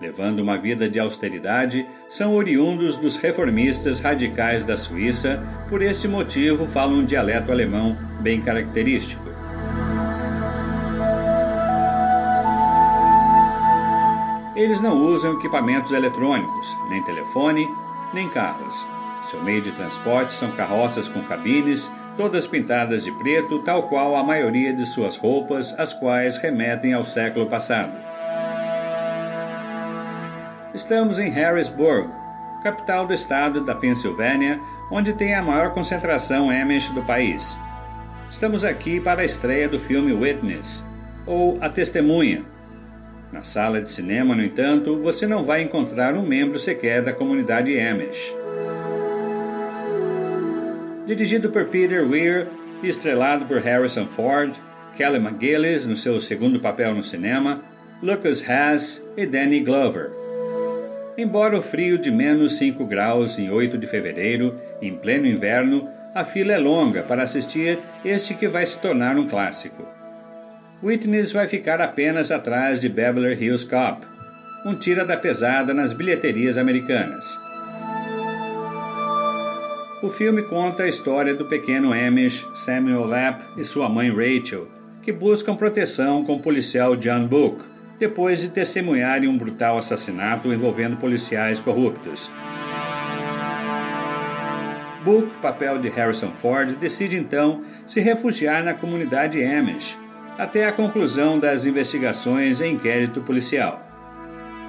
Levando 0.00 0.40
uma 0.40 0.56
vida 0.56 0.88
de 0.88 0.98
austeridade, 0.98 1.86
são 2.08 2.34
oriundos 2.34 2.96
dos 2.96 3.18
reformistas 3.18 4.00
radicais 4.00 4.64
da 4.64 4.78
Suíça, 4.78 5.42
por 5.68 5.82
esse 5.82 6.08
motivo 6.08 6.66
falam 6.66 7.00
um 7.00 7.04
dialeto 7.04 7.52
alemão 7.52 7.94
bem 8.22 8.40
característico. 8.40 9.29
Eles 14.60 14.78
não 14.78 15.06
usam 15.06 15.32
equipamentos 15.32 15.90
eletrônicos, 15.90 16.76
nem 16.90 17.02
telefone, 17.02 17.66
nem 18.12 18.28
carros. 18.28 18.86
Seu 19.30 19.42
meio 19.42 19.62
de 19.62 19.72
transporte 19.72 20.34
são 20.34 20.50
carroças 20.50 21.08
com 21.08 21.22
cabines, 21.22 21.90
todas 22.14 22.46
pintadas 22.46 23.02
de 23.02 23.10
preto, 23.10 23.60
tal 23.60 23.84
qual 23.84 24.14
a 24.14 24.22
maioria 24.22 24.70
de 24.74 24.84
suas 24.84 25.16
roupas, 25.16 25.74
as 25.78 25.94
quais 25.94 26.36
remetem 26.36 26.92
ao 26.92 27.02
século 27.02 27.46
passado. 27.46 27.98
Estamos 30.74 31.18
em 31.18 31.30
Harrisburg, 31.30 32.10
capital 32.62 33.06
do 33.06 33.14
estado 33.14 33.62
da 33.62 33.74
Pensilvânia, 33.74 34.60
onde 34.90 35.14
tem 35.14 35.34
a 35.34 35.42
maior 35.42 35.70
concentração 35.70 36.50
Amish 36.50 36.90
do 36.90 37.00
país. 37.00 37.56
Estamos 38.30 38.62
aqui 38.62 39.00
para 39.00 39.22
a 39.22 39.24
estreia 39.24 39.70
do 39.70 39.80
filme 39.80 40.12
Witness, 40.12 40.84
ou 41.24 41.56
A 41.62 41.70
Testemunha, 41.70 42.44
na 43.32 43.42
sala 43.42 43.80
de 43.80 43.88
cinema, 43.88 44.34
no 44.34 44.42
entanto, 44.42 44.98
você 44.98 45.26
não 45.26 45.44
vai 45.44 45.62
encontrar 45.62 46.14
um 46.14 46.26
membro 46.26 46.58
sequer 46.58 47.02
da 47.02 47.12
comunidade 47.12 47.78
Amish. 47.78 48.34
Dirigido 51.06 51.50
por 51.50 51.66
Peter 51.66 52.08
Weir 52.08 52.48
e 52.82 52.88
estrelado 52.88 53.44
por 53.44 53.58
Harrison 53.58 54.06
Ford, 54.06 54.56
Kelly 54.96 55.18
McGillis 55.18 55.86
no 55.86 55.96
seu 55.96 56.20
segundo 56.20 56.60
papel 56.60 56.94
no 56.94 57.02
cinema, 57.02 57.62
Lucas 58.02 58.48
Haas 58.48 59.04
e 59.16 59.26
Danny 59.26 59.60
Glover. 59.60 60.10
Embora 61.16 61.58
o 61.58 61.62
frio 61.62 61.98
de 61.98 62.10
menos 62.10 62.56
5 62.56 62.84
graus 62.86 63.38
em 63.38 63.50
8 63.50 63.76
de 63.76 63.86
fevereiro, 63.86 64.58
em 64.80 64.94
pleno 64.96 65.26
inverno, 65.26 65.88
a 66.14 66.24
fila 66.24 66.52
é 66.52 66.58
longa 66.58 67.02
para 67.02 67.22
assistir 67.22 67.78
este 68.04 68.34
que 68.34 68.48
vai 68.48 68.66
se 68.66 68.78
tornar 68.78 69.16
um 69.16 69.28
clássico. 69.28 69.99
Witness 70.82 71.30
vai 71.32 71.46
ficar 71.46 71.78
apenas 71.78 72.30
atrás 72.30 72.80
de 72.80 72.88
Beverly 72.88 73.34
Hills 73.34 73.66
Cop, 73.66 74.06
um 74.64 74.74
tira 74.74 75.04
da 75.04 75.14
pesada 75.14 75.74
nas 75.74 75.92
bilheterias 75.92 76.56
americanas. 76.56 77.38
O 80.02 80.08
filme 80.08 80.42
conta 80.42 80.84
a 80.84 80.88
história 80.88 81.34
do 81.34 81.44
pequeno 81.44 81.92
Amish 81.92 82.46
Samuel 82.54 83.04
Lapp 83.04 83.42
e 83.58 83.64
sua 83.64 83.90
mãe 83.90 84.08
Rachel, 84.08 84.68
que 85.02 85.12
buscam 85.12 85.54
proteção 85.54 86.24
com 86.24 86.36
o 86.36 86.40
policial 86.40 86.96
John 86.96 87.26
Book, 87.26 87.62
depois 87.98 88.40
de 88.40 88.48
testemunharem 88.48 89.28
um 89.28 89.36
brutal 89.36 89.76
assassinato 89.76 90.50
envolvendo 90.50 90.96
policiais 90.96 91.60
corruptos. 91.60 92.30
Book, 95.04 95.28
papel 95.42 95.78
de 95.78 95.90
Harrison 95.90 96.30
Ford, 96.30 96.74
decide 96.76 97.18
então 97.18 97.62
se 97.86 98.00
refugiar 98.00 98.64
na 98.64 98.72
comunidade 98.72 99.44
Amish, 99.44 99.94
até 100.40 100.64
a 100.66 100.72
conclusão 100.72 101.38
das 101.38 101.66
investigações 101.66 102.60
e 102.60 102.66
inquérito 102.66 103.20
policial. 103.20 103.78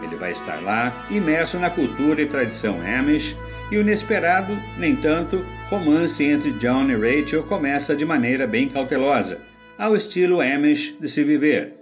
Ele 0.03 0.17
vai 0.17 0.33
estar 0.33 0.61
lá, 0.61 1.07
imerso 1.09 1.57
na 1.57 1.69
cultura 1.69 2.21
e 2.21 2.25
tradição 2.25 2.81
Amish, 2.81 3.37
e 3.71 3.77
o 3.77 3.79
inesperado, 3.79 4.51
nem 4.77 4.97
tanto, 4.97 5.45
romance 5.69 6.21
entre 6.25 6.51
John 6.51 6.89
e 6.89 6.95
Rachel 6.95 7.43
começa 7.43 7.95
de 7.95 8.03
maneira 8.03 8.45
bem 8.45 8.67
cautelosa, 8.67 9.39
ao 9.77 9.95
estilo 9.95 10.41
Amish 10.41 10.93
de 10.99 11.07
se 11.07 11.23
viver. 11.23 11.73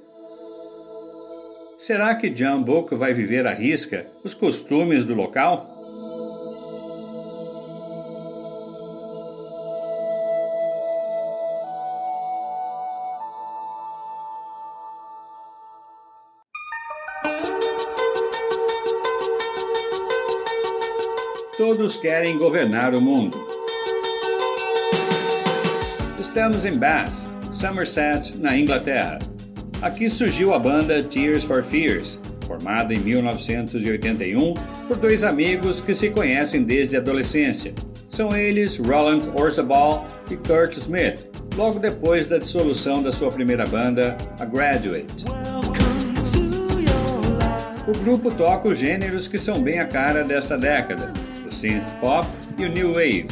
Será 1.79 2.13
que 2.13 2.29
John 2.29 2.61
Book 2.61 2.93
vai 2.93 3.11
viver 3.15 3.47
à 3.47 3.55
risca 3.55 4.05
os 4.23 4.35
costumes 4.35 5.03
do 5.03 5.15
local? 5.15 5.78
Todos 21.59 21.97
querem 21.97 22.37
governar 22.37 22.95
o 22.95 23.01
mundo. 23.01 23.37
Estamos 26.17 26.63
em 26.63 26.71
Bath, 26.71 27.11
Somerset, 27.51 28.37
na 28.37 28.57
Inglaterra. 28.57 29.19
Aqui 29.81 30.09
surgiu 30.09 30.53
a 30.53 30.57
banda 30.57 31.03
Tears 31.03 31.43
for 31.43 31.61
Fears, 31.61 32.17
formada 32.47 32.93
em 32.93 32.99
1981 32.99 34.53
por 34.87 34.95
dois 34.95 35.21
amigos 35.25 35.81
que 35.81 35.93
se 35.93 36.09
conhecem 36.09 36.63
desde 36.63 36.95
a 36.95 36.99
adolescência. 36.99 37.73
São 38.07 38.33
eles 38.37 38.77
Roland 38.77 39.29
Orzabal 39.37 40.07
e 40.31 40.37
Kurt 40.37 40.77
Smith, 40.77 41.29
logo 41.57 41.77
depois 41.77 42.25
da 42.25 42.37
dissolução 42.37 43.03
da 43.03 43.11
sua 43.11 43.31
primeira 43.33 43.65
banda, 43.65 44.15
A 44.39 44.45
Graduate. 44.45 45.25
O 47.85 48.03
grupo 48.05 48.31
toca 48.31 48.69
os 48.69 48.79
gêneros 48.79 49.27
que 49.27 49.37
são 49.37 49.61
bem 49.61 49.81
a 49.81 49.85
cara 49.85 50.23
desta 50.23 50.57
década, 50.57 51.11
synth 51.59 51.91
pop 51.99 52.25
e 52.57 52.65
o 52.65 52.69
new 52.69 52.93
wave. 52.93 53.27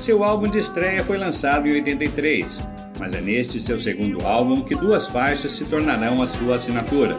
Seu 0.00 0.24
álbum 0.24 0.48
de 0.48 0.58
estreia 0.58 1.04
foi 1.04 1.16
lançado 1.16 1.68
em 1.68 1.74
83, 1.74 2.60
mas 2.98 3.14
é 3.14 3.20
neste 3.20 3.60
seu 3.60 3.78
segundo 3.78 4.26
álbum 4.26 4.62
que 4.62 4.74
duas 4.74 5.06
faixas 5.06 5.52
se 5.52 5.64
tornarão 5.64 6.20
a 6.20 6.26
sua 6.26 6.56
assinatura. 6.56 7.16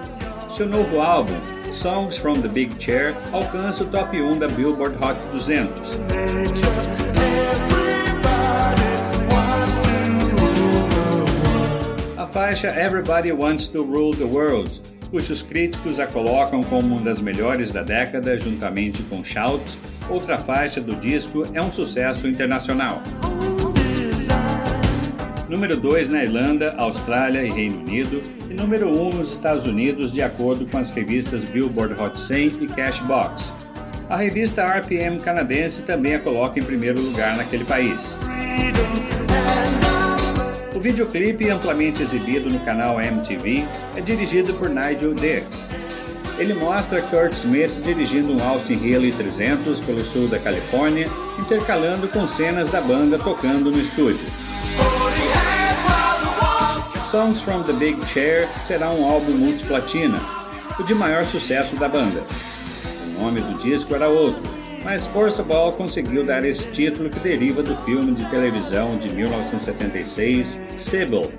Seu 0.52 0.68
novo 0.68 1.00
álbum, 1.00 1.34
Songs 1.72 2.18
from 2.18 2.34
the 2.34 2.48
Big 2.50 2.72
Chair, 2.78 3.16
alcança 3.32 3.86
o 3.86 3.88
top 3.88 4.22
1 4.22 4.38
da 4.38 4.48
Billboard 4.48 4.98
Hot 5.04 5.18
200. 5.32 5.72
A 12.18 12.28
faixa 12.28 12.68
Everybody 12.68 13.32
Wants 13.32 13.68
to 13.70 13.82
Rule 13.82 14.14
the 14.14 14.25
World 14.25 14.82
cujos 15.10 15.42
críticos 15.42 16.00
a 16.00 16.08
colocam 16.08 16.64
como 16.64 16.96
uma 16.96 17.02
das 17.02 17.22
melhores 17.22 17.72
da 17.72 17.82
década, 17.82 18.38
juntamente 18.38 19.02
com 19.04 19.24
Shout, 19.24 19.78
outra 20.10 20.38
faixa 20.38 20.82
do 20.82 20.96
disco 20.96 21.46
é 21.54 21.62
um 21.62 21.72
sucesso 21.72 22.28
internacional. 22.28 23.02
Número 25.50 25.80
2 25.80 26.10
na 26.10 26.24
Irlanda, 26.24 26.74
Austrália 26.78 27.44
e 27.44 27.52
Reino 27.52 27.80
Unido, 27.80 28.22
e 28.50 28.54
número 28.54 28.90
1 28.90 29.02
um 29.02 29.10
nos 29.10 29.32
Estados 29.32 29.66
Unidos, 29.66 30.12
de 30.12 30.22
acordo 30.22 30.66
com 30.66 30.78
as 30.78 30.90
revistas 30.90 31.44
Billboard 31.46 32.02
Hot 32.02 32.20
100 32.20 32.64
e 32.64 32.68
Cashbox. 32.68 33.54
A 34.10 34.18
revista 34.18 34.63
RPM 34.68 35.20
canadense 35.20 35.82
também 35.82 36.15
a 36.15 36.20
coloca 36.20 36.60
em 36.60 36.63
primeiro 36.63 37.02
lugar 37.02 37.38
naquele 37.38 37.63
país 37.65 38.18
videoclipe, 40.86 41.50
amplamente 41.50 42.04
exibido 42.04 42.48
no 42.48 42.60
canal 42.60 43.02
MTV, 43.02 43.65
é 43.95 44.02
dirigido 44.02 44.54
por 44.54 44.69
Nigel 44.69 45.15
Dick. 45.15 45.43
Ele 46.38 46.54
mostra 46.54 47.02
Kurt 47.02 47.34
Smith 47.34 47.71
dirigindo 47.84 48.38
um 48.38 48.43
Austin 48.43 48.76
Healey 48.76 49.12
300 49.12 49.80
pelo 49.80 50.06
sul 50.06 50.28
da 50.28 50.38
Califórnia, 50.38 51.10
intercalando 51.39 52.08
com 52.08 52.28
cenas 52.28 52.69
da 52.69 52.82
banda 52.82 53.17
tocando 53.17 53.71
no 53.71 53.82
estúdio. 53.82 54.28
Songs 57.10 57.41
from 57.41 57.63
the 57.63 57.74
Big 57.74 58.06
Chair 58.06 58.48
será 58.63 58.91
um 58.91 59.10
álbum 59.10 59.32
multiplatina, 59.32 60.21
o 60.80 60.84
de 60.84 60.93
maior 60.93 61.26
sucesso 61.26 61.76
da 61.78 61.89
banda. 61.89 62.24
O 63.17 63.24
nome 63.24 63.41
do 63.41 63.58
disco 63.58 63.95
era 63.95 64.08
outro, 64.08 64.43
mas 64.86 65.08
Forceable 65.08 65.76
conseguiu 65.76 66.24
dar 66.24 66.45
esse 66.45 66.63
título 66.67 67.10
que 67.10 67.19
deriva 67.19 67.63
do 67.63 67.76
filme 67.78 68.13
de 68.13 68.30
televisão 68.30 68.95
de 68.98 69.10
1976, 69.10 70.60
Sybil, 70.78 71.32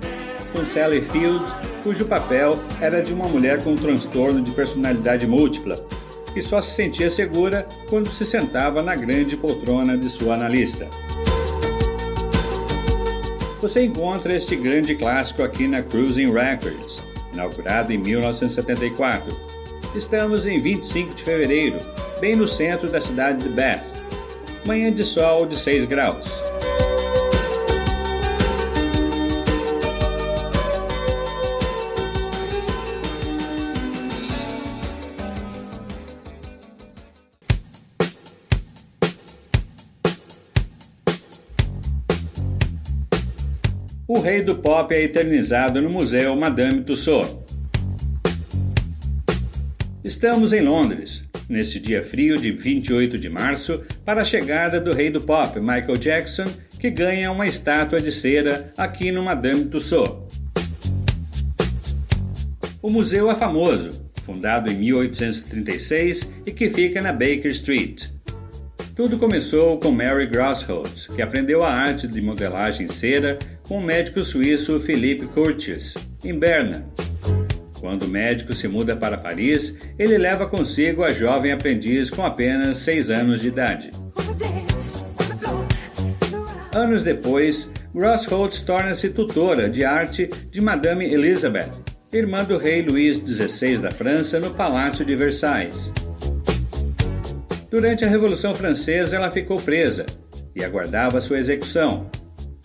com 0.51 0.65
Sally 0.65 1.01
Field, 1.09 1.45
cujo 1.81 2.05
papel 2.05 2.59
era 2.81 3.01
de 3.01 3.13
uma 3.13 3.25
mulher 3.25 3.63
com 3.63 3.71
um 3.71 3.75
transtorno 3.77 4.41
de 4.41 4.51
personalidade 4.51 5.25
múltipla, 5.25 5.81
que 6.33 6.41
só 6.41 6.59
se 6.59 6.75
sentia 6.75 7.09
segura 7.09 7.65
quando 7.89 8.11
se 8.11 8.25
sentava 8.25 8.81
na 8.81 8.97
grande 8.97 9.37
poltrona 9.37 9.97
de 9.97 10.09
sua 10.09 10.33
analista. 10.33 10.85
Você 13.61 13.85
encontra 13.85 14.35
este 14.35 14.57
grande 14.57 14.93
clássico 14.93 15.41
aqui 15.41 15.69
na 15.69 15.81
Cruising 15.81 16.33
Records, 16.33 17.01
inaugurado 17.33 17.93
em 17.93 17.97
1974. 17.97 19.56
Estamos 19.95 20.45
em 20.45 20.59
25 20.59 21.15
de 21.15 21.23
fevereiro 21.23 21.79
bem 22.19 22.35
no 22.35 22.47
centro 22.47 22.89
da 22.89 22.99
cidade 22.99 23.43
de 23.43 23.49
Bath. 23.49 23.83
Manhã 24.65 24.91
de 24.91 25.03
sol 25.03 25.45
de 25.45 25.57
6 25.57 25.85
graus. 25.85 26.41
O 44.07 44.19
rei 44.19 44.41
do 44.41 44.55
pop 44.55 44.93
é 44.93 45.03
eternizado 45.03 45.81
no 45.81 45.89
Museu 45.89 46.35
Madame 46.35 46.81
Tussauds. 46.81 47.46
Estamos 50.07 50.53
em 50.53 50.61
Londres, 50.61 51.25
neste 51.49 51.81
dia 51.81 52.01
frio 52.01 52.37
de 52.37 52.49
28 52.49 53.19
de 53.19 53.29
março, 53.29 53.81
para 54.05 54.21
a 54.21 54.25
chegada 54.25 54.79
do 54.79 54.93
rei 54.93 55.09
do 55.09 55.19
pop, 55.19 55.59
Michael 55.59 55.97
Jackson, 55.97 56.45
que 56.79 56.89
ganha 56.89 57.29
uma 57.29 57.45
estátua 57.45 57.99
de 57.99 58.09
cera 58.09 58.71
aqui 58.77 59.11
no 59.11 59.21
Madame 59.21 59.65
Tussauds. 59.65 60.39
O 62.81 62.89
museu 62.89 63.29
é 63.29 63.35
famoso, 63.35 64.01
fundado 64.23 64.71
em 64.71 64.77
1836 64.77 66.31
e 66.45 66.53
que 66.53 66.69
fica 66.69 67.01
na 67.01 67.11
Baker 67.11 67.51
Street. 67.51 68.05
Tudo 68.95 69.17
começou 69.17 69.77
com 69.77 69.91
Mary 69.91 70.27
Grossholtz, 70.27 71.07
que 71.07 71.21
aprendeu 71.21 71.65
a 71.65 71.73
arte 71.73 72.07
de 72.07 72.21
modelagem 72.21 72.85
em 72.85 72.89
cera 72.89 73.37
com 73.63 73.79
o 73.79 73.83
médico 73.83 74.23
suíço 74.23 74.79
Philippe 74.79 75.27
Curtius, 75.27 75.95
em 76.23 76.33
Berna, 76.33 76.87
quando 77.79 78.03
o 78.03 78.07
médico 78.07 78.53
se 78.53 78.67
muda 78.67 78.95
para 78.95 79.17
Paris, 79.17 79.75
ele 79.97 80.17
leva 80.17 80.47
consigo 80.47 81.03
a 81.03 81.09
jovem 81.09 81.51
aprendiz 81.51 82.09
com 82.09 82.25
apenas 82.25 82.77
seis 82.77 83.09
anos 83.09 83.41
de 83.41 83.47
idade. 83.47 83.91
Anos 86.73 87.03
depois, 87.03 87.71
Grossholtz 87.93 88.61
torna-se 88.61 89.09
tutora 89.09 89.69
de 89.69 89.83
arte 89.83 90.29
de 90.51 90.61
Madame 90.61 91.05
Elizabeth, 91.05 91.71
irmã 92.11 92.43
do 92.43 92.57
rei 92.57 92.81
Luís 92.81 93.17
XVI 93.17 93.77
da 93.79 93.91
França, 93.91 94.39
no 94.39 94.51
Palácio 94.51 95.03
de 95.03 95.15
Versailles. 95.15 95.91
Durante 97.69 98.05
a 98.05 98.07
Revolução 98.07 98.53
Francesa, 98.53 99.15
ela 99.15 99.31
ficou 99.31 99.59
presa 99.59 100.05
e 100.55 100.63
aguardava 100.63 101.19
sua 101.19 101.39
execução. 101.39 102.09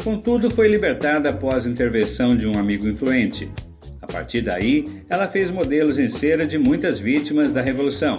Contudo, 0.03 0.51
foi 0.51 0.69
libertada 0.69 1.31
após 1.31 1.67
intervenção 1.67 2.37
de 2.37 2.47
um 2.47 2.59
amigo 2.59 2.89
influente, 2.89 3.51
partir 4.13 4.43
daí, 4.43 4.85
ela 5.09 5.27
fez 5.27 5.51
modelos 5.51 5.99
em 5.99 6.09
cera 6.09 6.47
de 6.47 6.59
muitas 6.59 7.01
vítimas 7.01 7.51
da 7.51 7.63
Revolução. 7.63 8.19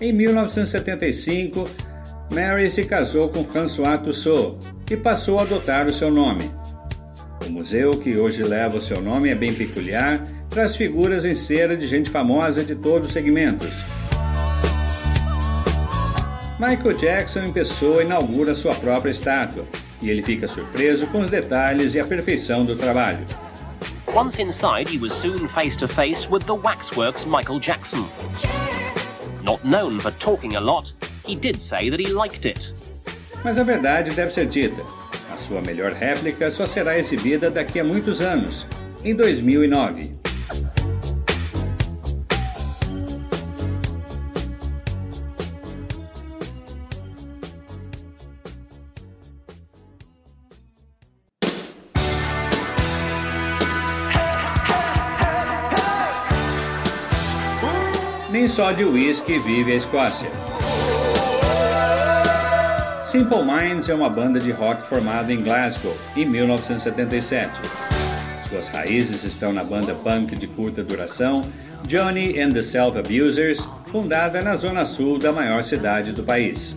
Em 0.00 0.12
1975, 0.12 1.68
Mary 2.32 2.70
se 2.70 2.84
casou 2.84 3.28
com 3.28 3.44
François 3.44 4.00
Tussaud 4.00 4.56
e 4.90 4.96
passou 4.96 5.38
a 5.38 5.42
adotar 5.42 5.86
o 5.86 5.92
seu 5.92 6.10
nome. 6.10 6.50
O 7.46 7.50
museu 7.50 7.90
que 7.90 8.16
hoje 8.16 8.42
leva 8.42 8.78
o 8.78 8.82
seu 8.82 9.02
nome 9.02 9.28
é 9.28 9.34
bem 9.34 9.52
peculiar, 9.52 10.26
traz 10.48 10.76
figuras 10.76 11.24
em 11.24 11.34
cera 11.34 11.76
de 11.76 11.86
gente 11.86 12.08
famosa 12.08 12.64
de 12.64 12.76
todos 12.76 13.08
os 13.08 13.12
segmentos. 13.12 13.70
Michael 16.58 16.96
Jackson 16.96 17.40
em 17.40 17.52
pessoa 17.52 18.02
inaugura 18.02 18.54
sua 18.54 18.74
própria 18.74 19.10
estátua, 19.10 19.64
e 20.02 20.10
ele 20.10 20.22
fica 20.22 20.48
surpreso 20.48 21.06
com 21.08 21.20
os 21.20 21.30
detalhes 21.30 21.94
e 21.94 22.00
a 22.00 22.04
perfeição 22.04 22.64
do 22.64 22.74
trabalho. 22.76 23.26
Once 24.14 24.40
inside, 24.40 24.88
he 24.88 24.98
was 24.98 25.12
soon 25.12 25.48
face 25.48 25.76
to 25.76 25.86
face 25.86 26.28
with 26.28 26.44
the 26.44 26.54
Waxworks 26.54 27.24
Michael 27.24 27.60
Jackson. 27.60 28.08
Not 29.42 29.64
known 29.64 30.00
for 30.00 30.10
talking 30.10 30.56
a 30.56 30.60
lot, 30.60 30.92
he 31.24 31.36
did 31.36 31.60
say 31.60 31.90
that 31.90 32.00
he 32.00 32.12
liked 32.12 32.44
it. 32.44 32.72
Mas 33.44 33.56
a 33.56 33.64
verdade 33.64 34.10
deve 34.10 34.32
ser 34.32 34.46
dita. 34.46 34.82
A 35.32 35.36
sua 35.36 35.60
melhor 35.60 35.92
réplica 35.92 36.50
só 36.50 36.66
será 36.66 36.98
exibida 36.98 37.50
daqui 37.50 37.78
a 37.78 37.84
muitos 37.84 38.20
anos, 38.20 38.66
em 39.04 39.14
2009. 39.14 40.19
Só 58.60 58.72
de 58.72 58.84
uísque 58.84 59.38
vive 59.38 59.72
a 59.72 59.76
Escócia. 59.76 60.30
Simple 63.06 63.42
Minds 63.42 63.88
é 63.88 63.94
uma 63.94 64.10
banda 64.10 64.38
de 64.38 64.50
rock 64.50 64.82
formada 64.82 65.32
em 65.32 65.42
Glasgow 65.42 65.96
em 66.14 66.26
1977. 66.26 67.50
Suas 68.50 68.68
raízes 68.68 69.24
estão 69.24 69.50
na 69.54 69.64
banda 69.64 69.94
punk 69.94 70.36
de 70.36 70.46
curta 70.46 70.84
duração 70.84 71.40
Johnny 71.88 72.38
and 72.38 72.50
the 72.50 72.60
Self 72.60 72.98
Abusers, 72.98 73.66
fundada 73.86 74.42
na 74.42 74.54
zona 74.56 74.84
sul 74.84 75.18
da 75.18 75.32
maior 75.32 75.62
cidade 75.62 76.12
do 76.12 76.22
país. 76.22 76.76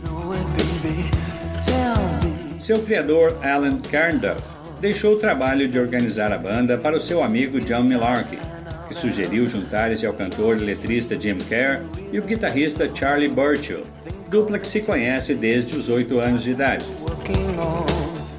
Seu 2.62 2.80
criador, 2.80 3.38
Alan 3.44 3.78
Carnduff, 3.92 4.42
deixou 4.80 5.16
o 5.16 5.20
trabalho 5.20 5.68
de 5.68 5.78
organizar 5.78 6.32
a 6.32 6.38
banda 6.38 6.78
para 6.78 6.96
o 6.96 7.02
seu 7.02 7.22
amigo 7.22 7.60
John 7.60 7.84
Millarkey, 7.84 8.40
que 8.88 8.94
sugeriu 8.94 9.50
juntar-se 9.50 10.06
ao 10.06 10.14
cantor 10.14 10.58
e 10.58 10.66
letrista 10.66 11.20
Jim 11.20 11.38
Kerr 11.38 11.82
e 12.12 12.20
o 12.20 12.24
guitarrista 12.24 12.90
Charlie 12.94 13.30
Burchill, 13.30 13.84
dupla 14.30 14.60
que 14.60 14.68
se 14.68 14.82
conhece 14.82 15.34
desde 15.34 15.78
os 15.78 15.90
8 15.90 16.20
anos 16.20 16.44
de 16.44 16.52
idade. 16.52 16.86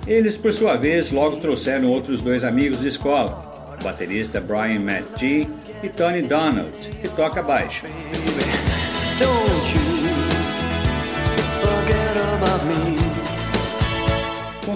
Eles, 0.06 0.36
por 0.36 0.52
sua 0.52 0.76
vez, 0.76 1.10
logo 1.10 1.36
trouxeram 1.36 1.88
outros 1.88 2.20
dois 2.20 2.44
amigos 2.44 2.80
de 2.80 2.88
escola, 2.88 3.76
o 3.80 3.84
baterista 3.84 4.40
Brian 4.40 4.80
Matt 4.80 5.18
G 5.18 5.46
e 5.82 5.88
Tony 5.88 6.22
Donald, 6.22 6.72
que 7.00 7.08
toca 7.08 7.42
baixo. 7.42 7.86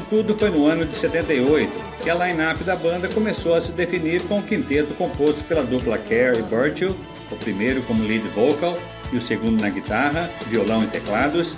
Contudo, 0.09 0.35
foi 0.37 0.49
no 0.49 0.66
ano 0.66 0.87
de 0.87 0.97
78 0.97 1.71
que 2.03 2.09
a 2.09 2.14
line-up 2.14 2.64
da 2.64 2.75
banda 2.75 3.09
começou 3.09 3.55
a 3.55 3.61
se 3.61 3.73
definir 3.73 4.23
com 4.23 4.38
um 4.38 4.42
quinteto 4.42 4.94
composto 4.94 5.44
pela 5.44 5.62
dupla 5.62 5.99
Kerr 5.99 6.38
e 6.38 6.42
Burchill, 6.42 6.97
o 7.31 7.37
primeiro 7.37 7.83
como 7.83 8.03
lead 8.03 8.27
vocal 8.29 8.79
e 9.12 9.18
o 9.18 9.21
segundo 9.23 9.61
na 9.61 9.68
guitarra, 9.68 10.23
violão 10.47 10.83
e 10.83 10.87
teclados, 10.87 11.55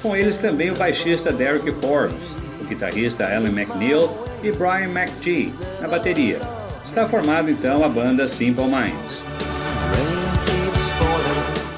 com 0.00 0.16
eles 0.16 0.38
também 0.38 0.70
o 0.70 0.76
baixista 0.76 1.30
Derek 1.30 1.70
Forbes, 1.84 2.34
o 2.58 2.64
guitarrista 2.64 3.24
Alan 3.24 3.50
McNeil 3.50 4.08
e 4.42 4.50
Brian 4.50 4.88
McGee 4.88 5.52
na 5.82 5.88
bateria. 5.88 6.40
Está 6.82 7.06
formado 7.06 7.50
então 7.50 7.84
a 7.84 7.88
banda 7.88 8.26
Simple 8.26 8.64
Minds. 8.64 9.22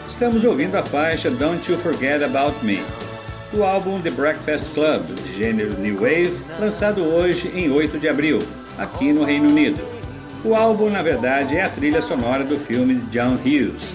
Estamos 0.09 0.45
ouvindo 0.45 0.77
a 0.77 0.87
faixa 0.87 1.29
Don't 1.33 1.69
You 1.71 1.79
Forget 1.79 2.23
About 2.23 2.65
Me, 2.65 2.81
do 3.53 3.63
álbum 3.63 4.01
The 4.01 4.11
Breakfast 4.11 4.73
Club, 4.73 5.15
de 5.15 5.37
gênero 5.37 5.79
New 5.79 5.97
Wave, 5.97 6.35
lançado 6.59 7.05
hoje 7.05 7.49
em 7.55 7.71
8 7.71 7.99
de 7.99 8.09
abril, 8.09 8.39
aqui 8.79 9.13
no 9.13 9.23
Reino 9.23 9.51
Unido. 9.51 9.81
O 10.43 10.55
álbum, 10.55 10.89
na 10.89 11.03
verdade, 11.03 11.59
é 11.59 11.63
a 11.63 11.69
trilha 11.69 12.01
sonora 12.01 12.45
do 12.45 12.59
filme 12.59 12.95
de 12.95 13.07
John 13.11 13.35
Hughes. 13.35 13.95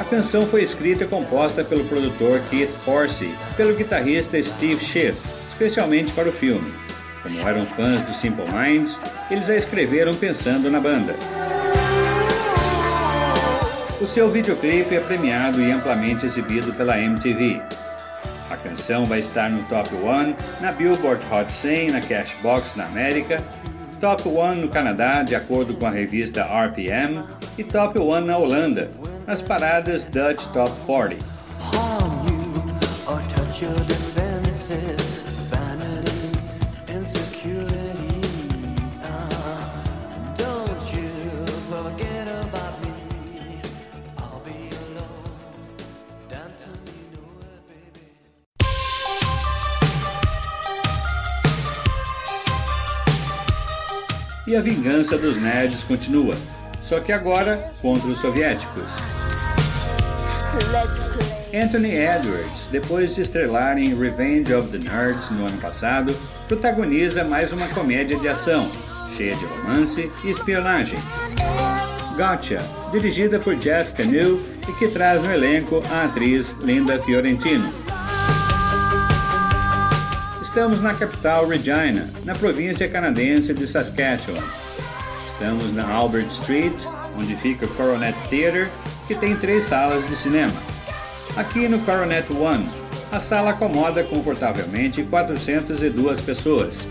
A 0.00 0.04
canção 0.04 0.42
foi 0.42 0.62
escrita 0.62 1.04
e 1.04 1.06
composta 1.08 1.62
pelo 1.62 1.84
produtor 1.84 2.40
Keith 2.48 2.70
Forsey 2.82 3.34
pelo 3.56 3.76
guitarrista 3.76 4.42
Steve 4.42 4.82
Schiff, 4.82 5.20
especialmente 5.50 6.12
para 6.12 6.30
o 6.30 6.32
filme. 6.32 6.72
Como 7.22 7.46
eram 7.46 7.66
fãs 7.66 8.00
do 8.00 8.14
Simple 8.14 8.46
Minds, 8.50 8.98
eles 9.30 9.50
a 9.50 9.56
escreveram 9.56 10.14
pensando 10.14 10.70
na 10.70 10.80
banda. 10.80 11.14
O 14.00 14.06
seu 14.06 14.30
videoclipe 14.30 14.94
é 14.94 15.00
premiado 15.00 15.60
e 15.60 15.72
amplamente 15.72 16.24
exibido 16.24 16.72
pela 16.72 16.96
MTV. 17.00 17.60
A 18.48 18.56
canção 18.56 19.04
vai 19.04 19.18
estar 19.18 19.50
no 19.50 19.60
Top 19.64 19.92
1, 19.92 20.62
na 20.62 20.70
Billboard 20.70 21.20
Hot 21.32 21.50
100 21.50 21.90
na 21.90 22.00
Cashbox 22.00 22.76
na 22.76 22.84
América, 22.86 23.42
Top 24.00 24.28
1 24.28 24.54
no 24.54 24.68
Canadá, 24.68 25.24
de 25.24 25.34
acordo 25.34 25.74
com 25.74 25.84
a 25.84 25.90
revista 25.90 26.44
RPM, 26.44 27.24
e 27.58 27.64
Top 27.64 27.98
1 27.98 28.20
na 28.20 28.38
Holanda, 28.38 28.88
nas 29.26 29.42
paradas 29.42 30.04
Dutch 30.04 30.46
Top 30.52 30.70
40. 30.86 31.16
A 54.58 54.60
vingança 54.60 55.16
dos 55.16 55.40
nerds 55.40 55.84
continua, 55.84 56.34
só 56.84 56.98
que 56.98 57.12
agora 57.12 57.70
contra 57.80 58.08
os 58.08 58.18
soviéticos. 58.18 58.90
Anthony 61.54 61.94
Edwards, 61.94 62.66
depois 62.72 63.14
de 63.14 63.22
estrelar 63.22 63.78
em 63.78 63.94
Revenge 63.94 64.52
of 64.52 64.76
the 64.76 64.78
Nerds 64.78 65.30
no 65.30 65.46
ano 65.46 65.58
passado, 65.58 66.14
protagoniza 66.48 67.22
mais 67.22 67.52
uma 67.52 67.68
comédia 67.68 68.18
de 68.18 68.28
ação, 68.28 68.68
cheia 69.16 69.36
de 69.36 69.44
romance 69.44 70.10
e 70.24 70.30
espionagem. 70.30 70.98
Gotcha, 72.16 72.60
dirigida 72.90 73.38
por 73.38 73.54
Jeff 73.54 73.92
Canoe 73.92 74.40
e 74.68 74.72
que 74.72 74.88
traz 74.88 75.22
no 75.22 75.32
elenco 75.32 75.80
a 75.88 76.04
atriz 76.04 76.50
Linda 76.62 77.00
Fiorentino. 77.00 77.87
Estamos 80.48 80.80
na 80.80 80.94
capital 80.94 81.46
Regina, 81.46 82.08
na 82.24 82.34
província 82.34 82.88
canadense 82.88 83.52
de 83.52 83.68
Saskatchewan. 83.68 84.42
Estamos 85.30 85.74
na 85.74 85.86
Albert 85.86 86.28
Street, 86.28 86.86
onde 87.20 87.36
fica 87.36 87.66
o 87.66 87.68
Coronet 87.74 88.16
Theatre, 88.30 88.68
que 89.06 89.14
tem 89.14 89.36
três 89.36 89.64
salas 89.64 90.08
de 90.08 90.16
cinema. 90.16 90.54
Aqui 91.36 91.68
no 91.68 91.78
Coronet 91.80 92.24
One, 92.32 92.64
a 93.12 93.20
sala 93.20 93.50
acomoda 93.50 94.02
confortavelmente 94.02 95.02
402 95.02 96.20
pessoas. 96.22 96.88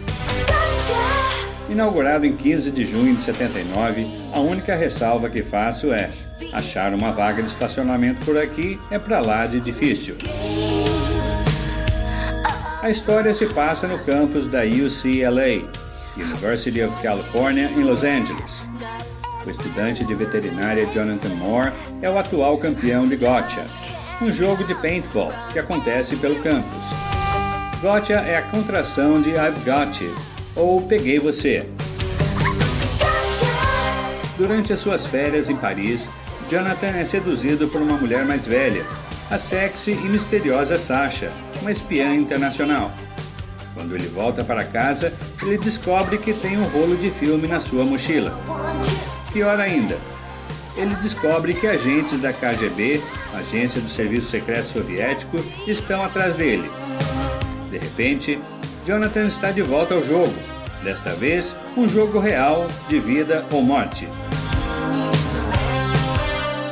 Inaugurado 1.68 2.28
em 2.28 2.34
15 2.34 2.70
de 2.70 2.86
junho 2.86 3.16
de 3.16 3.24
79, 3.24 4.08
a 4.34 4.40
única 4.40 4.76
ressalva 4.76 5.32
que 5.32 5.42
faço 5.42 5.92
é: 5.92 6.12
achar 6.54 6.94
uma 6.94 7.12
vaga 7.12 7.42
de 7.42 7.50
estacionamento 7.50 8.24
por 8.24 8.38
aqui 8.38 8.80
é 8.92 9.00
para 9.00 9.20
lá 9.20 9.48
de 9.48 9.60
difícil. 9.60 10.16
A 12.80 12.92
história 12.92 13.34
se 13.34 13.48
passa 13.48 13.88
no 13.88 13.98
campus 14.00 14.48
da 14.48 14.62
UCLA, 14.62 15.68
University 16.16 16.84
of 16.84 17.02
California, 17.02 17.72
em 17.76 17.84
Los 17.84 18.04
Angeles. 18.04 18.62
O 19.44 19.50
estudante 19.50 20.06
de 20.06 20.14
veterinária 20.14 20.86
Jonathan 20.86 21.34
Moore 21.36 21.72
é 22.04 22.10
o 22.10 22.20
atual 22.20 22.56
campeão 22.60 23.08
de 23.08 23.16
Gotcha, 23.16 23.66
um 24.22 24.32
jogo 24.32 24.64
de 24.64 24.76
paintball 24.76 25.34
que 25.52 25.58
acontece 25.58 26.16
pelo 26.18 26.36
campus. 26.44 26.86
Gotcha 27.82 28.14
é 28.14 28.38
a 28.38 28.44
contração 28.44 29.22
de 29.22 29.32
I've 29.32 29.60
Got 29.66 30.04
You, 30.04 30.16
ou 30.56 30.82
Peguei 30.84 31.20
Você. 31.20 31.68
Durante 34.38 34.72
as 34.72 34.80
suas 34.80 35.04
férias 35.04 35.50
em 35.50 35.56
Paris, 35.56 36.08
Jonathan 36.48 36.96
é 36.96 37.06
seduzido 37.06 37.68
por 37.68 37.82
uma 37.82 37.98
mulher 37.98 38.24
mais 38.24 38.46
velha, 38.46 38.86
a 39.32 39.38
sexy 39.40 39.94
e 39.94 40.10
misteriosa 40.10 40.78
Sasha, 40.78 41.30
uma 41.62 41.72
espiã 41.72 42.16
internacional. 42.16 42.92
Quando 43.74 43.96
ele 43.96 44.08
volta 44.08 44.44
para 44.44 44.64
casa, 44.64 45.14
ele 45.42 45.58
descobre 45.58 46.18
que 46.18 46.34
tem 46.34 46.58
um 46.58 46.66
rolo 46.66 46.96
de 46.96 47.12
filme 47.12 47.48
na 47.48 47.60
sua 47.60 47.84
mochila. 47.84 48.34
Pior 49.32 49.60
ainda, 49.60 49.98
ele 50.76 50.96
descobre 50.96 51.54
que 51.54 51.68
agentes 51.68 52.22
da 52.22 52.34
KGB, 52.34 53.02
agência 53.36 53.82
do 53.82 53.90
Serviço 53.90 54.30
Secreto 54.30 54.66
Soviético, 54.66 55.38
estão 55.68 56.04
atrás 56.04 56.36
dele. 56.36 56.70
De 57.70 57.78
repente, 57.78 58.40
Jonathan 58.86 59.26
está 59.28 59.52
de 59.52 59.62
volta 59.62 59.94
ao 59.94 60.04
jogo, 60.04 60.34
desta 60.84 61.14
vez 61.14 61.56
um 61.76 61.88
jogo 61.88 62.20
real 62.20 62.68
de 62.88 63.00
vida 63.00 63.46
ou 63.52 63.62
morte. 63.62 64.08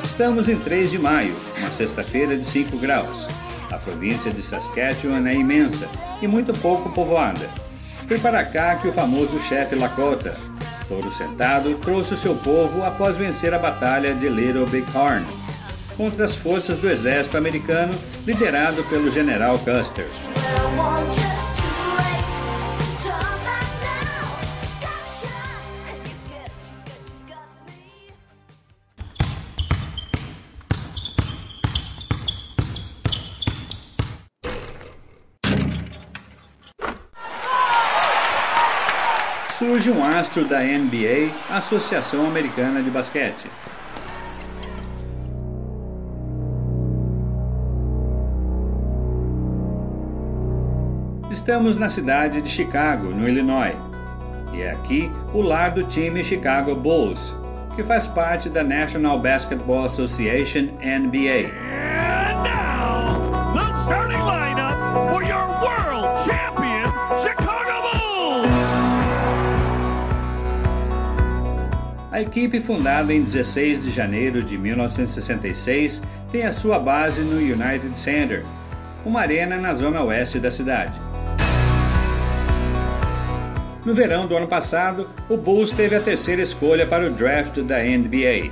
Estamos 0.05 0.47
em 0.47 0.57
3 0.57 0.91
de 0.91 0.97
maio, 0.97 1.35
uma 1.57 1.69
sexta-feira 1.71 2.37
de 2.37 2.45
5 2.45 2.77
graus. 2.77 3.27
A 3.71 3.77
província 3.77 4.31
de 4.31 4.43
Saskatchewan 4.43 5.27
é 5.27 5.33
imensa 5.33 5.87
e 6.21 6.27
muito 6.27 6.53
pouco 6.53 6.89
povoada. 6.91 7.49
Foi 8.07 8.19
para 8.19 8.43
cá 8.45 8.75
que 8.75 8.87
o 8.87 8.93
famoso 8.93 9.39
chefe 9.41 9.75
Lakota, 9.75 10.37
touro 10.87 11.11
sentado, 11.11 11.73
trouxe 11.75 12.13
o 12.13 12.17
seu 12.17 12.35
povo 12.35 12.83
após 12.83 13.17
vencer 13.17 13.53
a 13.53 13.59
batalha 13.59 14.13
de 14.13 14.29
Little 14.29 14.67
Bighorn 14.67 15.25
contra 15.97 16.25
as 16.25 16.35
forças 16.35 16.77
do 16.77 16.89
exército 16.89 17.37
americano 17.37 17.93
liderado 18.25 18.83
pelo 18.83 19.09
general 19.09 19.57
Custer. 19.59 20.07
Um 39.95 40.03
astro 40.03 40.43
da 40.43 40.59
NBA, 40.59 41.31
Associação 41.49 42.27
Americana 42.27 42.83
de 42.83 42.89
Basquete. 42.89 43.49
Estamos 51.31 51.77
na 51.77 51.87
cidade 51.87 52.41
de 52.41 52.49
Chicago, 52.49 53.09
no 53.09 53.27
Illinois, 53.27 53.75
e 54.53 54.61
é 54.61 54.71
aqui 54.71 55.09
o 55.33 55.41
lar 55.41 55.71
do 55.71 55.83
time 55.83 56.23
Chicago 56.23 56.75
Bulls, 56.75 57.33
que 57.75 57.83
faz 57.83 58.05
parte 58.05 58.49
da 58.49 58.63
National 58.63 59.19
Basketball 59.19 59.85
Association 59.85 60.71
NBA. 60.81 61.51
A 72.15 72.21
equipe, 72.21 72.61
fundada 72.61 73.13
em 73.13 73.21
16 73.21 73.83
de 73.83 73.91
janeiro 73.91 74.41
de 74.41 74.57
1966, 74.57 76.01
tem 76.31 76.45
a 76.45 76.51
sua 76.53 76.79
base 76.79 77.19
no 77.19 77.39
United 77.39 77.99
Center, 77.99 78.45
uma 79.05 79.19
arena 79.19 79.57
na 79.57 79.73
zona 79.73 80.01
oeste 80.01 80.39
da 80.39 80.49
cidade. 80.49 80.93
No 83.85 83.93
verão 83.93 84.27
do 84.27 84.37
ano 84.37 84.47
passado, 84.47 85.09
o 85.27 85.35
Bulls 85.35 85.73
teve 85.73 85.93
a 85.93 85.99
terceira 85.99 86.41
escolha 86.41 86.87
para 86.87 87.05
o 87.05 87.09
draft 87.09 87.59
da 87.59 87.83
NBA. 87.83 88.49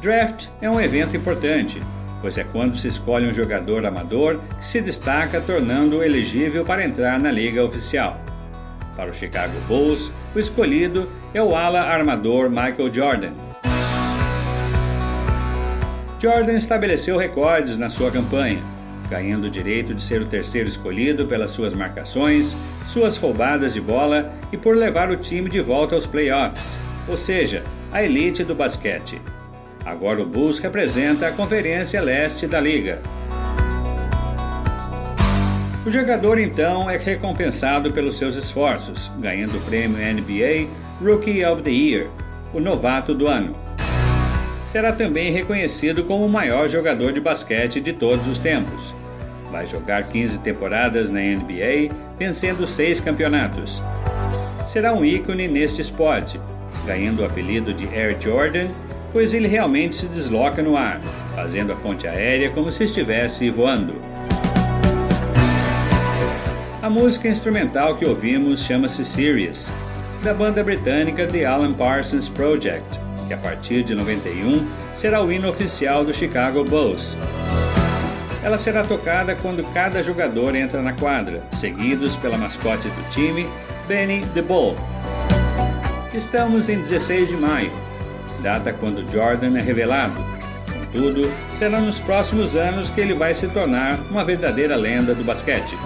Draft 0.00 0.46
é 0.62 0.70
um 0.70 0.80
evento 0.80 1.16
importante, 1.16 1.82
pois 2.20 2.38
é 2.38 2.44
quando 2.44 2.76
se 2.76 2.86
escolhe 2.86 3.26
um 3.28 3.34
jogador 3.34 3.84
amador 3.84 4.38
que 4.60 4.64
se 4.64 4.80
destaca, 4.80 5.40
tornando-o 5.40 6.04
elegível 6.04 6.64
para 6.64 6.84
entrar 6.84 7.18
na 7.18 7.32
liga 7.32 7.64
oficial. 7.64 8.16
Para 8.96 9.10
o 9.10 9.14
Chicago 9.14 9.52
Bulls, 9.68 10.10
o 10.34 10.38
escolhido 10.38 11.08
é 11.34 11.42
o 11.42 11.54
ala 11.54 11.80
armador 11.80 12.48
Michael 12.48 12.92
Jordan. 12.92 13.32
Jordan 16.18 16.54
estabeleceu 16.54 17.18
recordes 17.18 17.76
na 17.76 17.90
sua 17.90 18.10
campanha, 18.10 18.58
ganhando 19.10 19.44
o 19.44 19.50
direito 19.50 19.94
de 19.94 20.00
ser 20.00 20.22
o 20.22 20.26
terceiro 20.26 20.66
escolhido 20.66 21.26
pelas 21.26 21.50
suas 21.50 21.74
marcações, 21.74 22.56
suas 22.86 23.18
roubadas 23.18 23.74
de 23.74 23.82
bola 23.82 24.32
e 24.50 24.56
por 24.56 24.74
levar 24.74 25.10
o 25.10 25.16
time 25.16 25.50
de 25.50 25.60
volta 25.60 25.94
aos 25.94 26.06
playoffs, 26.06 26.76
ou 27.06 27.18
seja, 27.18 27.62
a 27.92 28.02
elite 28.02 28.42
do 28.42 28.54
basquete. 28.54 29.20
Agora 29.84 30.22
o 30.22 30.26
Bulls 30.26 30.58
representa 30.58 31.28
a 31.28 31.32
Conferência 31.32 32.00
Leste 32.00 32.46
da 32.46 32.58
Liga. 32.58 33.00
O 35.86 35.90
jogador 35.92 36.40
então 36.40 36.90
é 36.90 36.96
recompensado 36.96 37.92
pelos 37.92 38.18
seus 38.18 38.34
esforços, 38.34 39.08
ganhando 39.20 39.56
o 39.56 39.60
prêmio 39.60 39.98
NBA 39.98 40.68
Rookie 41.00 41.44
of 41.44 41.62
the 41.62 41.70
Year, 41.70 42.08
o 42.52 42.58
novato 42.58 43.14
do 43.14 43.28
ano. 43.28 43.54
Será 44.66 44.90
também 44.90 45.30
reconhecido 45.30 46.02
como 46.02 46.26
o 46.26 46.28
maior 46.28 46.68
jogador 46.68 47.12
de 47.12 47.20
basquete 47.20 47.80
de 47.80 47.92
todos 47.92 48.26
os 48.26 48.40
tempos. 48.40 48.92
Vai 49.52 49.64
jogar 49.64 50.02
15 50.02 50.40
temporadas 50.40 51.08
na 51.08 51.20
NBA, 51.20 51.94
vencendo 52.18 52.66
seis 52.66 52.98
campeonatos. 52.98 53.80
Será 54.66 54.92
um 54.92 55.04
ícone 55.04 55.46
neste 55.46 55.80
esporte, 55.80 56.40
ganhando 56.84 57.22
o 57.22 57.24
apelido 57.24 57.72
de 57.72 57.86
Air 57.96 58.16
Jordan, 58.20 58.66
pois 59.12 59.32
ele 59.32 59.46
realmente 59.46 59.94
se 59.94 60.08
desloca 60.08 60.64
no 60.64 60.76
ar, 60.76 61.00
fazendo 61.36 61.72
a 61.72 61.76
ponte 61.76 62.08
aérea 62.08 62.50
como 62.50 62.72
se 62.72 62.82
estivesse 62.82 63.48
voando. 63.50 64.15
A 66.86 66.88
música 66.88 67.26
instrumental 67.26 67.96
que 67.96 68.06
ouvimos 68.06 68.62
chama-se 68.62 69.04
Sirius, 69.04 69.68
da 70.22 70.32
banda 70.32 70.62
britânica 70.62 71.26
The 71.26 71.44
Alan 71.44 71.74
Parsons 71.74 72.28
Project, 72.28 73.00
que 73.26 73.34
a 73.34 73.36
partir 73.38 73.82
de 73.82 73.92
91 73.92 74.64
será 74.94 75.20
o 75.20 75.32
hino 75.32 75.50
oficial 75.50 76.04
do 76.04 76.14
Chicago 76.14 76.62
Bulls. 76.62 77.16
Ela 78.40 78.56
será 78.56 78.84
tocada 78.84 79.34
quando 79.34 79.64
cada 79.74 80.00
jogador 80.00 80.54
entra 80.54 80.80
na 80.80 80.92
quadra, 80.92 81.42
seguidos 81.54 82.14
pela 82.14 82.38
mascote 82.38 82.86
do 82.86 83.10
time, 83.10 83.48
Benny 83.88 84.24
the 84.26 84.42
Bull. 84.42 84.76
Estamos 86.14 86.68
em 86.68 86.78
16 86.78 87.30
de 87.30 87.36
maio, 87.36 87.72
data 88.44 88.72
quando 88.72 89.04
Jordan 89.10 89.58
é 89.58 89.60
revelado. 89.60 90.24
Contudo, 90.92 91.32
será 91.58 91.80
nos 91.80 91.98
próximos 91.98 92.54
anos 92.54 92.88
que 92.90 93.00
ele 93.00 93.12
vai 93.12 93.34
se 93.34 93.48
tornar 93.48 93.98
uma 94.08 94.24
verdadeira 94.24 94.76
lenda 94.76 95.16
do 95.16 95.24
basquete. 95.24 95.76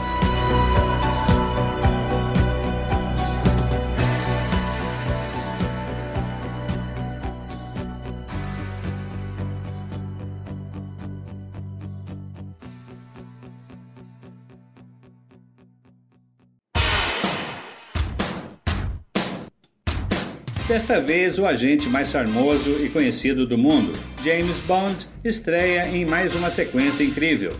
Desta 20.70 21.00
vez, 21.00 21.36
o 21.36 21.46
agente 21.46 21.88
mais 21.88 22.10
charmoso 22.10 22.76
e 22.80 22.88
conhecido 22.88 23.44
do 23.44 23.58
mundo, 23.58 23.92
James 24.24 24.56
Bond, 24.68 25.04
estreia 25.24 25.88
em 25.88 26.04
mais 26.04 26.32
uma 26.36 26.48
sequência 26.48 27.02
incrível. 27.02 27.50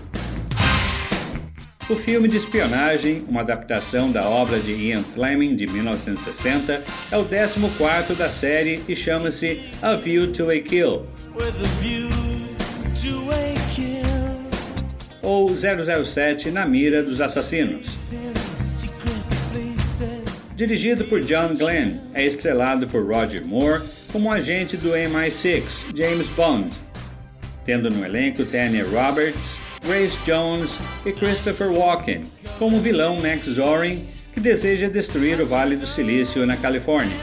O 1.88 1.96
filme 1.96 2.28
de 2.28 2.36
espionagem, 2.36 3.24
uma 3.28 3.40
adaptação 3.40 4.12
da 4.12 4.28
obra 4.28 4.60
de 4.60 4.70
Ian 4.70 5.02
Fleming 5.02 5.56
de 5.56 5.66
1960, 5.66 6.84
é 7.10 7.16
o 7.16 7.24
14 7.24 8.14
da 8.14 8.28
série 8.28 8.80
e 8.88 8.94
chama-se 8.94 9.60
A 9.82 9.96
View 9.96 10.32
to 10.32 10.48
a 10.48 10.60
Kill. 10.60 11.04
Ou 15.20 15.48
007 15.48 16.52
na 16.52 16.64
mira 16.64 17.02
dos 17.02 17.20
assassinos. 17.20 18.29
Dirigido 20.60 21.04
por 21.06 21.22
John 21.22 21.54
Glenn, 21.54 21.96
é 22.12 22.26
estrelado 22.26 22.86
por 22.86 23.02
Roger 23.02 23.42
Moore 23.46 23.82
como 24.12 24.30
agente 24.30 24.76
do 24.76 24.90
MI6, 24.90 25.86
James 25.96 26.28
Bond, 26.36 26.68
tendo 27.64 27.88
no 27.88 28.04
elenco 28.04 28.44
Tanya 28.44 28.84
Roberts, 28.84 29.56
Grace 29.82 30.18
Jones 30.26 30.76
e 31.06 31.12
Christopher 31.12 31.72
Walken 31.72 32.24
como 32.58 32.78
vilão 32.78 33.22
Max 33.22 33.46
Zorin, 33.46 34.04
que 34.34 34.40
deseja 34.40 34.90
destruir 34.90 35.40
o 35.40 35.46
Vale 35.46 35.76
do 35.76 35.86
Silício 35.86 36.44
na 36.44 36.58
Califórnia. 36.58 37.16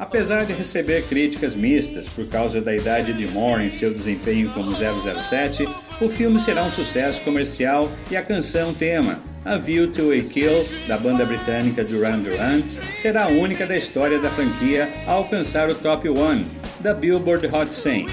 Apesar 0.00 0.46
de 0.46 0.52
receber 0.52 1.04
críticas 1.04 1.54
mistas 1.54 2.08
por 2.08 2.26
causa 2.26 2.60
da 2.60 2.74
idade 2.74 3.12
de 3.12 3.28
Moore 3.28 3.66
em 3.66 3.70
seu 3.70 3.94
desempenho 3.94 4.50
como 4.50 4.72
007, 4.74 5.64
o 6.00 6.08
filme 6.08 6.40
será 6.40 6.64
um 6.64 6.72
sucesso 6.72 7.20
comercial 7.20 7.88
e 8.10 8.16
a 8.16 8.22
canção 8.22 8.74
tema 8.74 9.20
a 9.46 9.56
View 9.56 9.92
to 9.92 10.12
a 10.12 10.20
Kill, 10.20 10.66
da 10.88 10.98
banda 10.98 11.24
britânica 11.24 11.84
Duran 11.84 12.18
Duran, 12.18 12.60
será 13.00 13.24
a 13.24 13.28
única 13.28 13.64
da 13.64 13.76
história 13.76 14.18
da 14.18 14.28
franquia 14.28 14.88
a 15.06 15.12
alcançar 15.12 15.70
o 15.70 15.74
top 15.76 16.08
1 16.08 16.44
da 16.80 16.92
Billboard 16.92 17.46
Hot 17.46 17.72
100. 17.72 18.06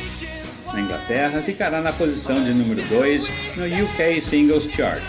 Na 0.72 0.80
Inglaterra, 0.80 1.42
ficará 1.42 1.82
na 1.82 1.92
posição 1.92 2.44
de 2.44 2.54
número 2.54 2.82
2 2.84 3.58
no 3.58 3.66
UK 3.66 4.22
Singles 4.22 4.66
Chart. 4.66 5.02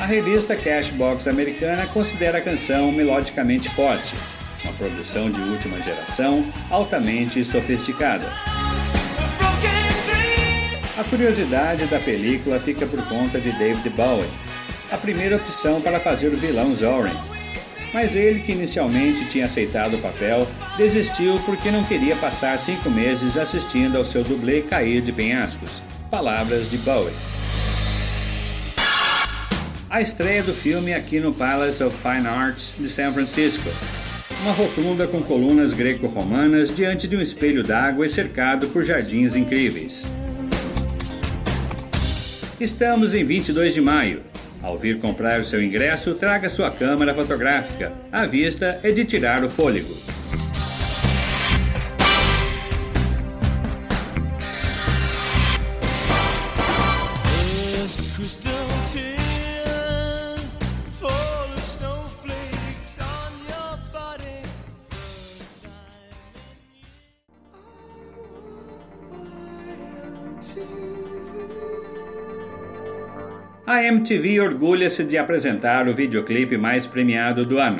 A 0.00 0.06
revista 0.06 0.54
Cashbox 0.54 1.26
americana 1.26 1.84
considera 1.88 2.38
a 2.38 2.40
canção 2.40 2.92
melodicamente 2.92 3.68
forte, 3.70 4.14
uma 4.62 4.72
produção 4.74 5.30
de 5.30 5.40
última 5.40 5.80
geração 5.82 6.46
altamente 6.70 7.44
sofisticada. 7.44 8.26
A 10.98 11.04
curiosidade 11.04 11.86
da 11.86 12.00
película 12.00 12.58
fica 12.58 12.84
por 12.84 13.00
conta 13.06 13.38
de 13.38 13.52
David 13.52 13.88
Bowie, 13.90 14.28
a 14.90 14.96
primeira 14.96 15.36
opção 15.36 15.80
para 15.80 16.00
fazer 16.00 16.26
o 16.26 16.36
vilão 16.36 16.74
Zorin. 16.74 17.14
Mas 17.94 18.16
ele, 18.16 18.40
que 18.40 18.50
inicialmente 18.50 19.24
tinha 19.26 19.44
aceitado 19.44 19.94
o 19.94 20.00
papel, 20.00 20.44
desistiu 20.76 21.38
porque 21.46 21.70
não 21.70 21.84
queria 21.84 22.16
passar 22.16 22.58
cinco 22.58 22.90
meses 22.90 23.36
assistindo 23.36 23.96
ao 23.96 24.04
seu 24.04 24.24
dublê 24.24 24.62
cair 24.62 25.00
de 25.00 25.12
penhascos. 25.12 25.80
Palavras 26.10 26.68
de 26.68 26.78
Bowie. 26.78 27.14
a 29.88 30.02
estreia 30.02 30.42
do 30.42 30.52
filme 30.52 30.92
aqui 30.92 31.20
no 31.20 31.32
Palace 31.32 31.80
of 31.80 31.96
Fine 31.96 32.26
Arts 32.26 32.74
de 32.76 32.88
São 32.88 33.12
Francisco. 33.12 33.70
Uma 34.42 34.52
rotunda 34.52 35.06
com 35.06 35.22
colunas 35.22 35.72
greco-romanas 35.72 36.74
diante 36.74 37.06
de 37.06 37.16
um 37.16 37.20
espelho 37.20 37.62
d'água 37.62 38.04
e 38.04 38.08
cercado 38.08 38.66
por 38.70 38.84
jardins 38.84 39.36
incríveis. 39.36 40.04
Estamos 42.60 43.14
em 43.14 43.24
22 43.24 43.72
de 43.72 43.80
maio. 43.80 44.20
Ao 44.64 44.76
vir 44.76 45.00
comprar 45.00 45.40
o 45.40 45.44
seu 45.44 45.62
ingresso, 45.62 46.16
traga 46.16 46.48
sua 46.48 46.68
câmera 46.72 47.14
fotográfica. 47.14 47.92
A 48.10 48.26
vista 48.26 48.80
é 48.82 48.90
de 48.90 49.04
tirar 49.04 49.44
o 49.44 49.48
fôlego. 49.48 49.94
MTV 73.98 74.40
orgulha-se 74.40 75.02
de 75.02 75.18
apresentar 75.18 75.88
o 75.88 75.94
videoclipe 75.94 76.56
mais 76.56 76.86
premiado 76.86 77.44
do 77.44 77.58
ano. 77.58 77.78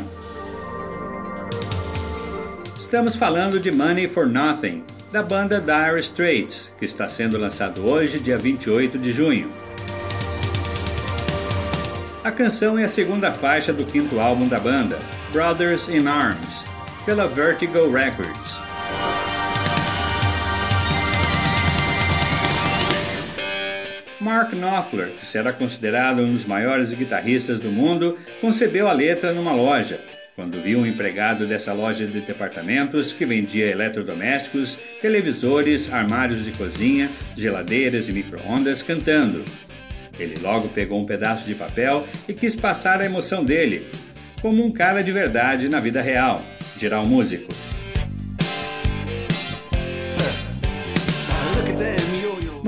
Estamos 2.77 3.15
falando 3.15 3.61
de 3.61 3.71
Money 3.71 4.09
for 4.09 4.27
Nothing, 4.27 4.83
da 5.13 5.23
banda 5.23 5.61
Dire 5.61 6.01
Straits, 6.01 6.73
que 6.77 6.85
está 6.85 7.09
sendo 7.09 7.39
lançado 7.39 7.87
hoje, 7.87 8.19
dia 8.19 8.37
28 8.37 8.99
de 8.99 9.13
junho. 9.13 9.49
A 12.25 12.33
canção 12.33 12.77
é 12.77 12.83
a 12.83 12.89
segunda 12.89 13.33
faixa 13.33 13.73
do 13.73 13.85
quinto 13.85 14.19
álbum 14.19 14.49
da 14.49 14.59
banda, 14.59 14.99
Brothers 15.33 15.89
in 15.89 16.09
Arms, 16.09 16.65
pela 17.07 17.29
Vertigo 17.29 17.89
Records. 17.93 18.68
Mark 24.39 24.53
Knopfler, 24.53 25.09
que 25.19 25.27
será 25.27 25.53
considerado 25.53 26.23
um 26.23 26.33
dos 26.33 26.45
maiores 26.45 26.93
guitarristas 26.93 27.59
do 27.59 27.73
mundo, 27.73 28.17
concebeu 28.41 28.87
a 28.87 28.93
letra 28.93 29.33
numa 29.33 29.53
loja, 29.53 30.01
quando 30.37 30.63
viu 30.63 30.79
um 30.79 30.87
empregado 30.87 31.45
dessa 31.45 31.73
loja 31.73 32.07
de 32.07 32.21
departamentos 32.21 33.13
que 33.13 33.27
vendia 33.27 33.67
eletrodomésticos, 33.67 34.79
televisores, 35.03 35.93
armários 35.93 36.45
de 36.45 36.53
cozinha, 36.53 37.11
geladeiras 37.37 38.09
e 38.09 38.13
micro-ondas 38.13 38.81
cantando. 38.81 39.45
Ele 40.17 40.37
logo 40.41 40.69
pegou 40.69 41.01
um 41.01 41.07
pedaço 41.07 41.45
de 41.45 41.57
papel 41.57 42.07
e 42.29 42.33
quis 42.33 42.55
passar 42.55 43.01
a 43.01 43.07
emoção 43.07 43.45
dele, 43.45 43.89
como 44.41 44.65
um 44.65 44.71
cara 44.71 45.03
de 45.03 45.11
verdade 45.11 45.69
na 45.69 45.81
vida 45.81 46.01
real, 46.01 46.45
geral 46.79 47.05
músico. 47.05 47.49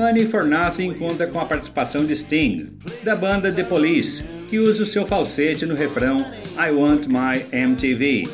Money 0.00 0.24
for 0.24 0.46
Nothing 0.46 0.94
conta 0.94 1.26
com 1.26 1.38
a 1.38 1.44
participação 1.44 2.06
de 2.06 2.16
Sting, 2.16 2.72
da 3.02 3.14
banda 3.14 3.52
The 3.52 3.62
Police, 3.62 4.24
que 4.48 4.58
usa 4.58 4.82
o 4.82 4.86
seu 4.86 5.04
falsete 5.04 5.66
no 5.66 5.74
refrão 5.74 6.24
I 6.56 6.70
Want 6.70 7.06
My 7.06 7.44
MTV. 7.52 8.24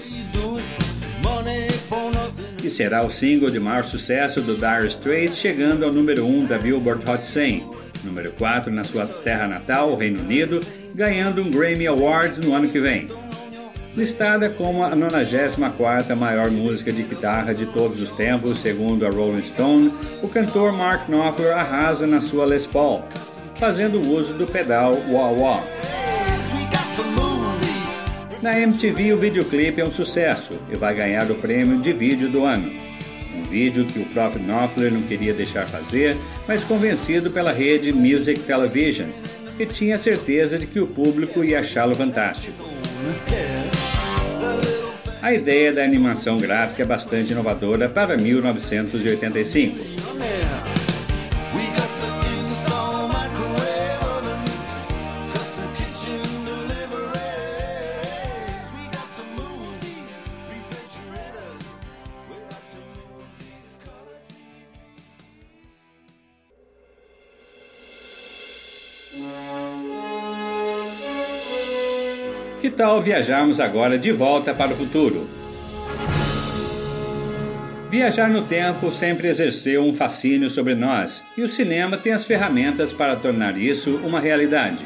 Que 2.56 2.70
será 2.70 3.04
o 3.04 3.10
single 3.10 3.50
de 3.50 3.58
maior 3.58 3.82
sucesso 3.82 4.40
do 4.40 4.54
Dire 4.54 4.86
Straits, 4.86 5.38
chegando 5.38 5.84
ao 5.84 5.92
número 5.92 6.24
1 6.24 6.44
da 6.44 6.56
Billboard 6.56 7.02
Hot 7.10 7.26
100, 7.26 7.64
número 8.04 8.30
4 8.38 8.72
na 8.72 8.84
sua 8.84 9.04
terra 9.04 9.48
natal, 9.48 9.96
Reino 9.96 10.20
Unido, 10.20 10.60
ganhando 10.94 11.42
um 11.42 11.50
Grammy 11.50 11.88
Award 11.88 12.46
no 12.46 12.54
ano 12.54 12.68
que 12.68 12.78
vem 12.78 13.08
listada 13.96 14.50
como 14.50 14.84
a 14.84 14.94
94ª 14.94 16.14
maior 16.14 16.50
música 16.50 16.92
de 16.92 17.02
guitarra 17.02 17.54
de 17.54 17.64
todos 17.66 18.00
os 18.00 18.10
tempos, 18.10 18.58
segundo 18.58 19.06
a 19.06 19.10
Rolling 19.10 19.42
Stone, 19.42 19.92
o 20.22 20.28
cantor 20.28 20.72
Mark 20.72 21.08
Knopfler 21.08 21.56
arrasa 21.56 22.06
na 22.06 22.20
sua 22.20 22.44
Les 22.44 22.66
Paul, 22.66 23.02
fazendo 23.54 23.98
uso 24.00 24.34
do 24.34 24.46
pedal 24.46 24.92
wah-wah. 25.10 25.64
Na 28.42 28.60
MTV, 28.60 29.14
o 29.14 29.18
videoclipe 29.18 29.80
é 29.80 29.84
um 29.84 29.90
sucesso 29.90 30.60
e 30.70 30.76
vai 30.76 30.94
ganhar 30.94 31.28
o 31.30 31.34
prêmio 31.34 31.80
de 31.80 31.92
vídeo 31.92 32.28
do 32.28 32.44
ano. 32.44 32.70
Um 33.34 33.44
vídeo 33.44 33.86
que 33.86 33.98
o 33.98 34.06
próprio 34.06 34.42
Knopfler 34.44 34.92
não 34.92 35.02
queria 35.02 35.32
deixar 35.32 35.66
fazer, 35.66 36.16
mas 36.46 36.62
convencido 36.62 37.30
pela 37.30 37.50
rede 37.50 37.92
Music 37.92 38.40
Television, 38.40 39.08
que 39.56 39.64
tinha 39.64 39.98
certeza 39.98 40.58
de 40.58 40.66
que 40.66 40.78
o 40.78 40.86
público 40.86 41.42
ia 41.42 41.60
achá-lo 41.60 41.94
fantástico. 41.94 42.62
A 45.22 45.32
ideia 45.32 45.72
da 45.72 45.82
animação 45.82 46.36
gráfica 46.36 46.82
é 46.82 46.86
bastante 46.86 47.32
inovadora 47.32 47.88
para 47.88 48.16
1985. 48.16 50.05
Tal 72.86 73.02
viajarmos 73.02 73.58
agora 73.58 73.98
de 73.98 74.12
volta 74.12 74.54
para 74.54 74.72
o 74.72 74.76
futuro? 74.76 75.26
Viajar 77.90 78.30
no 78.30 78.42
tempo 78.42 78.92
sempre 78.92 79.26
exerceu 79.26 79.82
um 79.82 79.92
fascínio 79.92 80.48
sobre 80.48 80.76
nós 80.76 81.20
e 81.36 81.42
o 81.42 81.48
cinema 81.48 81.96
tem 81.96 82.12
as 82.12 82.24
ferramentas 82.24 82.92
para 82.92 83.16
tornar 83.16 83.58
isso 83.58 83.96
uma 84.04 84.20
realidade. 84.20 84.84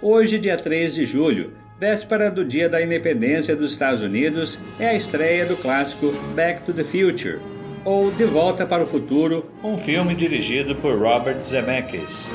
Hoje, 0.00 0.38
dia 0.38 0.56
3 0.56 0.94
de 0.94 1.04
julho, 1.04 1.52
véspera 1.76 2.30
do 2.30 2.44
Dia 2.44 2.68
da 2.68 2.80
Independência 2.80 3.56
dos 3.56 3.72
Estados 3.72 4.00
Unidos, 4.00 4.60
é 4.78 4.90
a 4.90 4.94
estreia 4.94 5.44
do 5.44 5.56
clássico 5.56 6.14
Back 6.36 6.62
to 6.62 6.72
the 6.72 6.84
Future, 6.84 7.40
ou 7.84 8.12
De 8.12 8.24
Volta 8.24 8.64
para 8.64 8.84
o 8.84 8.86
Futuro, 8.86 9.50
um 9.64 9.76
filme 9.76 10.14
dirigido 10.14 10.76
por 10.76 10.96
Robert 10.96 11.42
Zemeckis. 11.42 12.28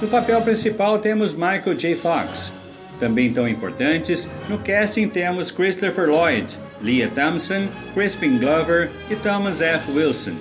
No 0.00 0.06
papel 0.06 0.40
principal 0.42 1.00
temos 1.00 1.34
Michael 1.34 1.74
J. 1.74 1.96
Fox. 1.96 2.52
Também 3.00 3.32
tão 3.32 3.48
importantes, 3.48 4.28
no 4.48 4.56
casting 4.58 5.08
temos 5.08 5.50
Christopher 5.50 6.08
Lloyd, 6.08 6.56
Leah 6.80 7.10
Thompson, 7.10 7.66
Crispin 7.94 8.38
Glover 8.38 8.90
e 9.10 9.16
Thomas 9.16 9.60
F. 9.60 9.90
Wilson. 9.90 10.36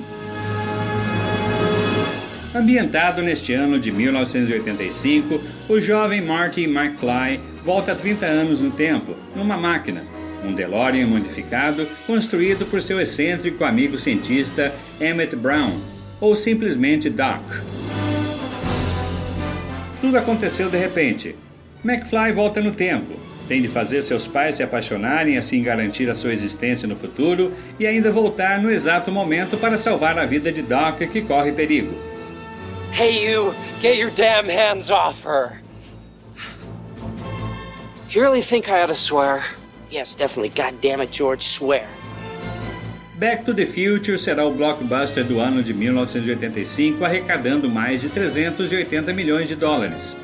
Ambientado 2.56 3.24
neste 3.24 3.54
ano 3.54 3.80
de 3.80 3.91
1985, 3.91 5.41
o 5.70 5.82
jovem 5.82 6.22
Marty 6.22 6.65
McFly 6.65 7.39
volta 7.63 7.96
30 7.96 8.26
anos 8.28 8.62
no 8.62 8.70
tempo, 8.70 9.15
numa 9.36 9.58
máquina, 9.58 10.04
um 10.46 10.54
DeLorean 10.54 11.08
modificado 11.08 11.86
construído 12.06 12.65
por 12.67 12.82
seu 12.82 13.02
excêntrico 13.02 13.63
amigo 13.63 13.98
cientista 13.98 14.72
Emmett 15.02 15.36
Brown, 15.36 15.80
ou 16.22 16.36
simplesmente 16.36 17.10
Doc. 17.10 17.41
Tudo 20.01 20.17
aconteceu 20.17 20.69
de 20.69 20.77
repente. 20.77 21.36
McFly 21.83 22.31
volta 22.33 22.62
no 22.62 22.71
tempo. 22.71 23.13
Tem 23.47 23.62
de 23.62 23.67
fazer 23.67 24.01
seus 24.01 24.27
pais 24.27 24.57
se 24.57 24.63
apaixonarem, 24.63 25.38
assim 25.38 25.63
garantir 25.63 26.10
a 26.10 26.15
sua 26.15 26.33
existência 26.33 26.88
no 26.88 26.97
futuro 26.97 27.53
e 27.79 27.88
ainda 27.88 28.12
voltar 28.12 28.62
no 28.62 28.69
exato 28.69 29.12
momento 29.12 29.58
para 29.58 29.77
salvar 29.77 30.19
a 30.19 30.25
vida 30.25 30.52
de 30.52 30.62
Doc 30.62 31.00
que 31.00 31.21
corre 31.21 31.54
perigo. 31.54 31.95
Hey 32.91 33.31
you, 33.31 33.54
get 33.81 33.98
your 33.98 34.12
damn 34.12 34.50
hands 34.50 34.89
off 34.89 35.23
her. 35.23 35.62
You 38.10 38.21
really 38.21 38.41
think 38.41 38.69
I 38.69 38.81
ought 38.81 38.87
to 38.87 38.95
swear? 38.95 39.43
Yes, 39.89 40.15
definitely. 40.15 40.50
God 40.50 40.79
damn 40.81 41.02
it, 41.02 41.12
George, 41.12 41.43
swear. 41.43 41.87
Back 43.18 43.46
to 43.46 43.54
the 43.54 43.65
Future 43.65 44.15
será 44.15 44.46
o 44.46 44.54
blockbuster 44.54 45.24
do 45.24 45.40
ano 45.40 45.63
de 45.63 45.74
1985, 45.74 47.04
arrecadando 47.04 47.68
mais 47.68 48.00
de 48.00 48.10
380 48.10 49.12
milhões 49.12 49.48
de 49.48 49.56
dólares. 49.56 50.15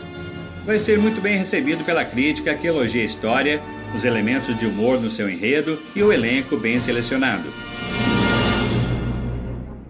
Vai 0.63 0.77
ser 0.77 0.99
muito 0.99 1.19
bem 1.19 1.35
recebido 1.35 1.83
pela 1.83 2.05
crítica 2.05 2.53
que 2.53 2.67
elogia 2.67 3.01
a 3.01 3.05
história, 3.05 3.59
os 3.95 4.05
elementos 4.05 4.59
de 4.59 4.67
humor 4.67 5.01
no 5.01 5.09
seu 5.09 5.27
enredo 5.27 5.79
e 5.95 6.03
o 6.03 6.13
elenco 6.13 6.55
bem 6.55 6.79
selecionado. 6.79 7.51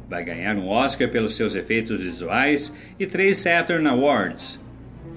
Vai 0.09 0.23
ganhar 0.23 0.55
um 0.55 0.69
Oscar 0.69 1.09
pelos 1.09 1.35
seus 1.35 1.55
efeitos 1.55 1.99
visuais 1.99 2.73
e 2.97 3.05
três 3.05 3.37
Saturn 3.39 3.85
Awards. 3.85 4.61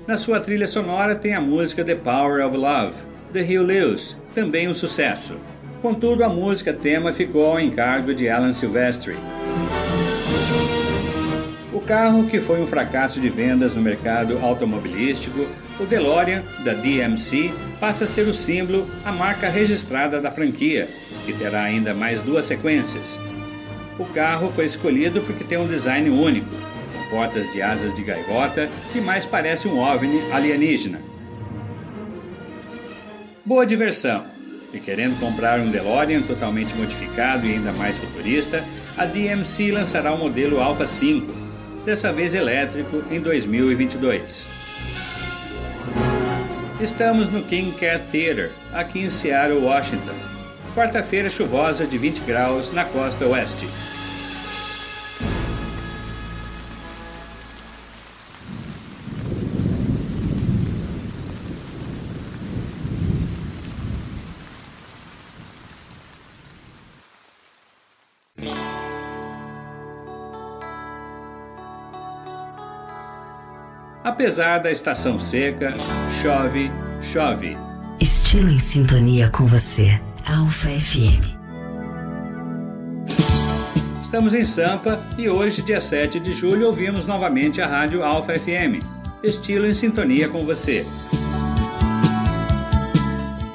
Na 0.09 0.16
sua 0.16 0.41
trilha 0.41 0.66
sonora 0.66 1.14
tem 1.14 1.34
a 1.34 1.41
música 1.41 1.84
The 1.84 1.95
Power 1.95 2.45
of 2.45 2.57
Love, 2.57 2.97
de 3.32 3.43
Hugh 3.43 3.62
Lewis, 3.62 4.16
também 4.34 4.66
um 4.66 4.74
sucesso. 4.74 5.37
Contudo, 5.82 6.24
a 6.24 6.28
música 6.28 6.72
tema 6.72 7.12
ficou 7.12 7.44
ao 7.44 7.60
encargo 7.60 8.14
de 8.14 8.28
Alan 8.28 8.52
Silvestri. 8.52 9.16
O 11.72 11.80
carro 11.80 12.26
que 12.26 12.40
foi 12.40 12.60
um 12.60 12.66
fracasso 12.66 13.20
de 13.20 13.28
vendas 13.28 13.74
no 13.74 13.82
mercado 13.82 14.38
automobilístico, 14.42 15.46
o 15.78 15.84
DeLorean 15.84 16.42
da 16.64 16.72
DMC 16.72 17.52
passa 17.78 18.04
a 18.04 18.06
ser 18.06 18.22
o 18.22 18.32
símbolo, 18.32 18.86
a 19.04 19.12
marca 19.12 19.48
registrada 19.48 20.20
da 20.20 20.32
franquia, 20.32 20.88
que 21.26 21.32
terá 21.34 21.62
ainda 21.62 21.92
mais 21.92 22.20
duas 22.22 22.46
sequências. 22.46 23.20
O 23.98 24.04
carro 24.06 24.50
foi 24.52 24.64
escolhido 24.64 25.20
porque 25.20 25.44
tem 25.44 25.58
um 25.58 25.68
design 25.68 26.08
único, 26.10 26.48
com 26.50 27.10
portas 27.10 27.52
de 27.52 27.60
asas 27.60 27.94
de 27.94 28.02
gaivota 28.02 28.68
que 28.92 29.00
mais 29.00 29.26
parece 29.26 29.68
um 29.68 29.78
OVNI 29.78 30.32
alienígena. 30.32 31.00
Boa 33.44 33.66
diversão! 33.66 34.36
E 34.76 34.80
querendo 34.80 35.18
comprar 35.18 35.58
um 35.58 35.70
DeLorean 35.70 36.20
totalmente 36.20 36.74
modificado 36.74 37.46
e 37.46 37.54
ainda 37.54 37.72
mais 37.72 37.96
futurista, 37.96 38.62
a 38.98 39.06
DMC 39.06 39.72
lançará 39.72 40.12
o 40.12 40.18
modelo 40.18 40.60
Alpha 40.60 40.86
5, 40.86 41.32
dessa 41.86 42.12
vez 42.12 42.34
elétrico, 42.34 43.02
em 43.10 43.18
2022. 43.18 44.46
Estamos 46.78 47.32
no 47.32 47.42
King 47.44 47.72
Cat 47.78 48.04
Theater, 48.12 48.50
aqui 48.74 48.98
em 48.98 49.08
Seattle, 49.08 49.64
Washington. 49.64 50.14
Quarta-feira 50.74 51.30
chuvosa 51.30 51.86
de 51.86 51.96
20 51.96 52.18
graus 52.26 52.70
na 52.70 52.84
costa 52.84 53.24
oeste. 53.24 53.66
Apesar 74.07 74.59
da 74.59 74.70
estação 74.70 75.18
seca, 75.18 75.74
chove, 76.22 76.70
chove. 77.02 77.57
Estilo 78.00 78.48
em 78.50 78.59
sintonia 78.61 79.28
com 79.30 79.46
você. 79.46 80.00
Alfa 80.24 80.68
FM. 80.68 81.34
Estamos 84.04 84.32
em 84.32 84.44
Sampa 84.44 85.02
e 85.18 85.28
hoje, 85.28 85.61
dia 85.61 85.80
7 85.80 86.20
de 86.20 86.34
julho, 86.34 86.68
ouvimos 86.68 87.04
novamente 87.04 87.61
a 87.61 87.66
rádio 87.66 88.04
Alfa 88.04 88.38
FM. 88.38 88.80
Estilo 89.24 89.66
em 89.66 89.74
sintonia 89.74 90.28
com 90.28 90.44
você. 90.44 90.86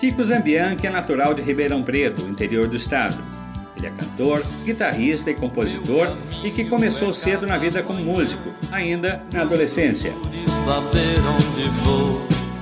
Kiko 0.01 0.21
Zambianchi 0.21 0.85
é 0.85 0.89
natural 0.89 1.33
de 1.33 1.41
Ribeirão 1.41 1.81
Preto, 1.81 2.27
interior 2.27 2.67
do 2.67 2.75
estado. 2.75 3.30
Ele 3.81 3.87
é 3.87 3.89
cantor, 3.89 4.45
guitarrista 4.63 5.31
e 5.31 5.33
compositor 5.33 6.15
e 6.43 6.51
que 6.51 6.65
começou 6.65 7.11
cedo 7.11 7.47
na 7.47 7.57
vida 7.57 7.81
como 7.81 7.99
músico, 7.99 8.51
ainda 8.71 9.23
na 9.33 9.41
adolescência. 9.41 10.13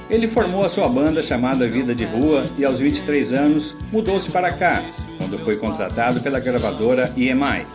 Ele 0.10 0.30
formou 0.30 0.64
a 0.64 0.70
sua 0.70 0.88
banda 0.88 1.22
chamada 1.22 1.68
Vida 1.68 1.94
de 1.94 2.06
Rua 2.06 2.44
e 2.58 2.64
aos 2.64 2.80
23 2.80 3.34
anos 3.34 3.76
mudou-se 3.92 4.32
para 4.32 4.54
cá, 4.54 4.82
quando 5.18 5.38
foi 5.40 5.58
contratado 5.58 6.22
pela 6.22 6.40
gravadora 6.40 7.12
EMI. 7.18 7.66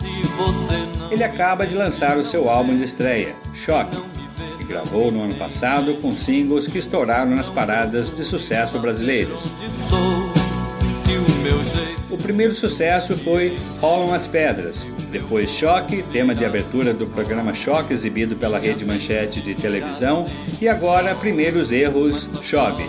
Ele 1.11 1.23
acaba 1.23 1.67
de 1.67 1.75
lançar 1.75 2.17
o 2.17 2.23
seu 2.23 2.49
álbum 2.49 2.75
de 2.75 2.83
estreia, 2.83 3.35
Choque, 3.53 4.01
que 4.57 4.63
gravou 4.63 5.11
no 5.11 5.21
ano 5.23 5.35
passado 5.35 5.93
com 6.01 6.15
singles 6.15 6.65
que 6.65 6.79
estouraram 6.79 7.35
nas 7.35 7.49
paradas 7.49 8.11
de 8.11 8.25
sucesso 8.25 8.79
brasileiras. 8.79 9.53
O 12.09 12.17
primeiro 12.17 12.53
sucesso 12.53 13.13
foi 13.13 13.57
Rolam 13.79 14.13
as 14.13 14.25
Pedras, 14.25 14.85
depois 15.11 15.49
Choque, 15.49 16.01
tema 16.11 16.33
de 16.33 16.43
abertura 16.43 16.93
do 16.93 17.05
programa 17.07 17.53
Choque 17.53 17.93
exibido 17.93 18.35
pela 18.35 18.57
Rede 18.57 18.83
Manchete 18.83 19.41
de 19.41 19.53
televisão, 19.53 20.27
e 20.59 20.67
agora 20.67 21.13
Primeiros 21.13 21.71
Erros 21.71 22.27
Chove. 22.41 22.83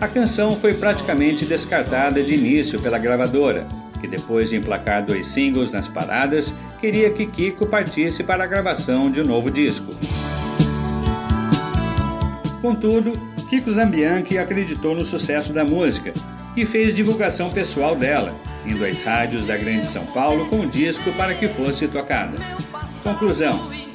A 0.00 0.08
canção 0.08 0.52
foi 0.52 0.72
praticamente 0.72 1.44
descartada 1.44 2.22
de 2.22 2.32
início 2.32 2.80
pela 2.80 2.98
gravadora, 2.98 3.66
que 4.00 4.08
depois 4.08 4.50
de 4.50 4.56
emplacar 4.56 5.04
dois 5.04 5.26
singles 5.26 5.72
nas 5.72 5.88
paradas, 5.88 6.54
queria 6.80 7.10
que 7.10 7.26
Kiko 7.26 7.66
partisse 7.66 8.22
para 8.22 8.44
a 8.44 8.46
gravação 8.46 9.10
de 9.10 9.20
um 9.20 9.24
novo 9.24 9.50
disco. 9.50 9.92
Contudo, 12.60 13.31
Kiko 13.52 13.70
Zambianchi 13.70 14.38
acreditou 14.38 14.94
no 14.94 15.04
sucesso 15.04 15.52
da 15.52 15.62
música 15.62 16.14
e 16.56 16.64
fez 16.64 16.94
divulgação 16.94 17.50
pessoal 17.50 17.94
dela, 17.94 18.32
indo 18.64 18.82
às 18.82 19.02
rádios 19.02 19.44
da 19.44 19.58
Grande 19.58 19.86
São 19.86 20.06
Paulo 20.06 20.46
com 20.46 20.60
o 20.60 20.66
disco 20.66 21.12
para 21.18 21.34
que 21.34 21.46
fosse 21.48 21.86
tocada. 21.86 22.34
Conclusão: 23.02 23.52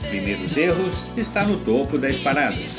Primeiros 0.09 0.55
Erros 0.55 1.17
está 1.17 1.43
no 1.43 1.57
topo 1.57 1.97
das 1.97 2.17
paradas. 2.17 2.77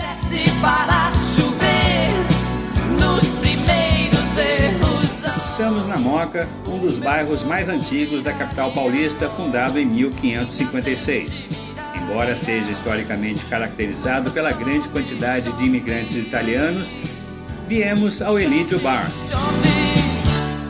Estamos 5.50 5.88
na 5.88 5.96
Moca, 5.96 6.48
um 6.64 6.78
dos 6.78 6.94
bairros 6.94 7.42
mais 7.42 7.68
antigos 7.68 8.22
da 8.22 8.32
capital 8.32 8.70
paulista, 8.70 9.28
fundado 9.30 9.80
em 9.80 9.84
1556. 9.84 11.67
Embora 12.08 12.34
seja 12.36 12.70
historicamente 12.72 13.44
caracterizado 13.44 14.30
pela 14.30 14.50
grande 14.50 14.88
quantidade 14.88 15.52
de 15.52 15.64
imigrantes 15.64 16.16
italianos, 16.16 16.94
viemos 17.68 18.22
ao 18.22 18.40
Elídio 18.40 18.78
Bar. 18.78 19.04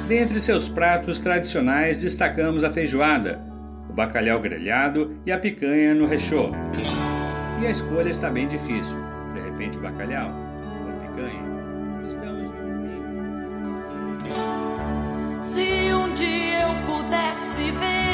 Dentre 0.09 0.41
seus 0.41 0.69
pratos 0.69 1.19
tradicionais 1.19 1.97
destacamos 1.97 2.65
a 2.65 2.73
feijoada, 2.73 3.41
o 3.89 3.93
bacalhau 3.93 4.41
grelhado 4.41 5.17
e 5.25 5.31
a 5.31 5.39
picanha 5.39 5.95
no 5.95 6.07
rechô. 6.07 6.51
E 7.63 7.67
a 7.67 7.71
escolha 7.71 8.11
está 8.11 8.29
bem 8.29 8.49
difícil. 8.49 8.99
De 9.33 9.39
repente, 9.41 9.79
bacalhau 9.79 10.31
ou 10.31 10.91
picanha. 11.07 11.41
Estamos 12.09 12.51
no. 12.51 12.59
Se 15.43 15.93
um 15.93 16.13
dia 16.15 16.63
eu 16.63 16.75
pudesse 16.87 17.71
ver 17.71 18.08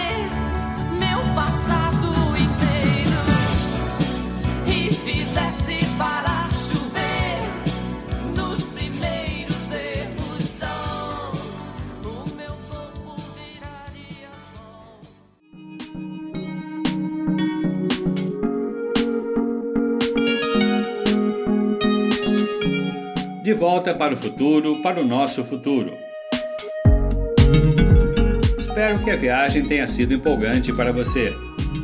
Volta 23.84 23.98
para 23.98 24.14
o 24.14 24.16
futuro, 24.16 24.80
para 24.80 24.98
o 24.98 25.04
nosso 25.04 25.44
futuro. 25.44 25.92
Espero 28.56 28.98
que 29.04 29.10
a 29.10 29.16
viagem 29.16 29.66
tenha 29.66 29.86
sido 29.86 30.14
empolgante 30.14 30.72
para 30.72 30.90
você. 30.90 31.30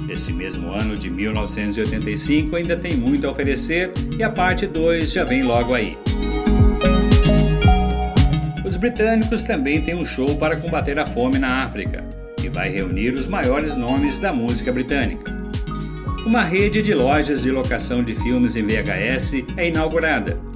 Este 0.08 0.32
mesmo 0.32 0.70
ano 0.70 0.96
de 0.96 1.10
1985 1.10 2.56
ainda 2.56 2.74
tem 2.74 2.96
muito 2.96 3.26
a 3.26 3.30
oferecer 3.30 3.92
e 4.18 4.22
a 4.22 4.30
parte 4.30 4.66
2 4.66 5.12
já 5.12 5.24
vem 5.24 5.42
logo 5.42 5.74
aí. 5.74 5.98
Os 8.64 8.78
britânicos 8.78 9.42
também 9.42 9.82
têm 9.82 9.94
um 9.94 10.06
show 10.06 10.34
para 10.36 10.56
combater 10.56 10.98
a 10.98 11.04
fome 11.04 11.38
na 11.38 11.64
África, 11.64 12.02
que 12.38 12.48
vai 12.48 12.70
reunir 12.70 13.12
os 13.12 13.26
maiores 13.26 13.76
nomes 13.76 14.16
da 14.16 14.32
música 14.32 14.72
britânica. 14.72 15.30
Uma 16.24 16.44
rede 16.44 16.80
de 16.80 16.94
lojas 16.94 17.42
de 17.42 17.50
locação 17.50 18.02
de 18.02 18.14
filmes 18.14 18.56
em 18.56 18.62
VHS 18.62 19.44
é 19.58 19.68
inaugurada. 19.68 20.48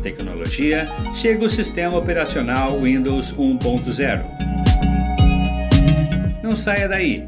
Tecnologia, 0.00 0.88
chega 1.14 1.44
o 1.44 1.50
sistema 1.50 1.96
operacional 1.96 2.80
Windows 2.80 3.32
1.0. 3.34 4.24
Não 6.42 6.56
saia 6.56 6.88
daí. 6.88 7.26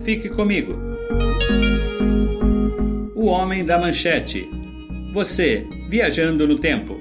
Fique 0.00 0.28
comigo. 0.28 0.74
O 3.14 3.26
Homem 3.26 3.64
da 3.64 3.78
Manchete. 3.78 4.48
Você 5.12 5.66
viajando 5.88 6.46
no 6.46 6.58
tempo. 6.58 6.97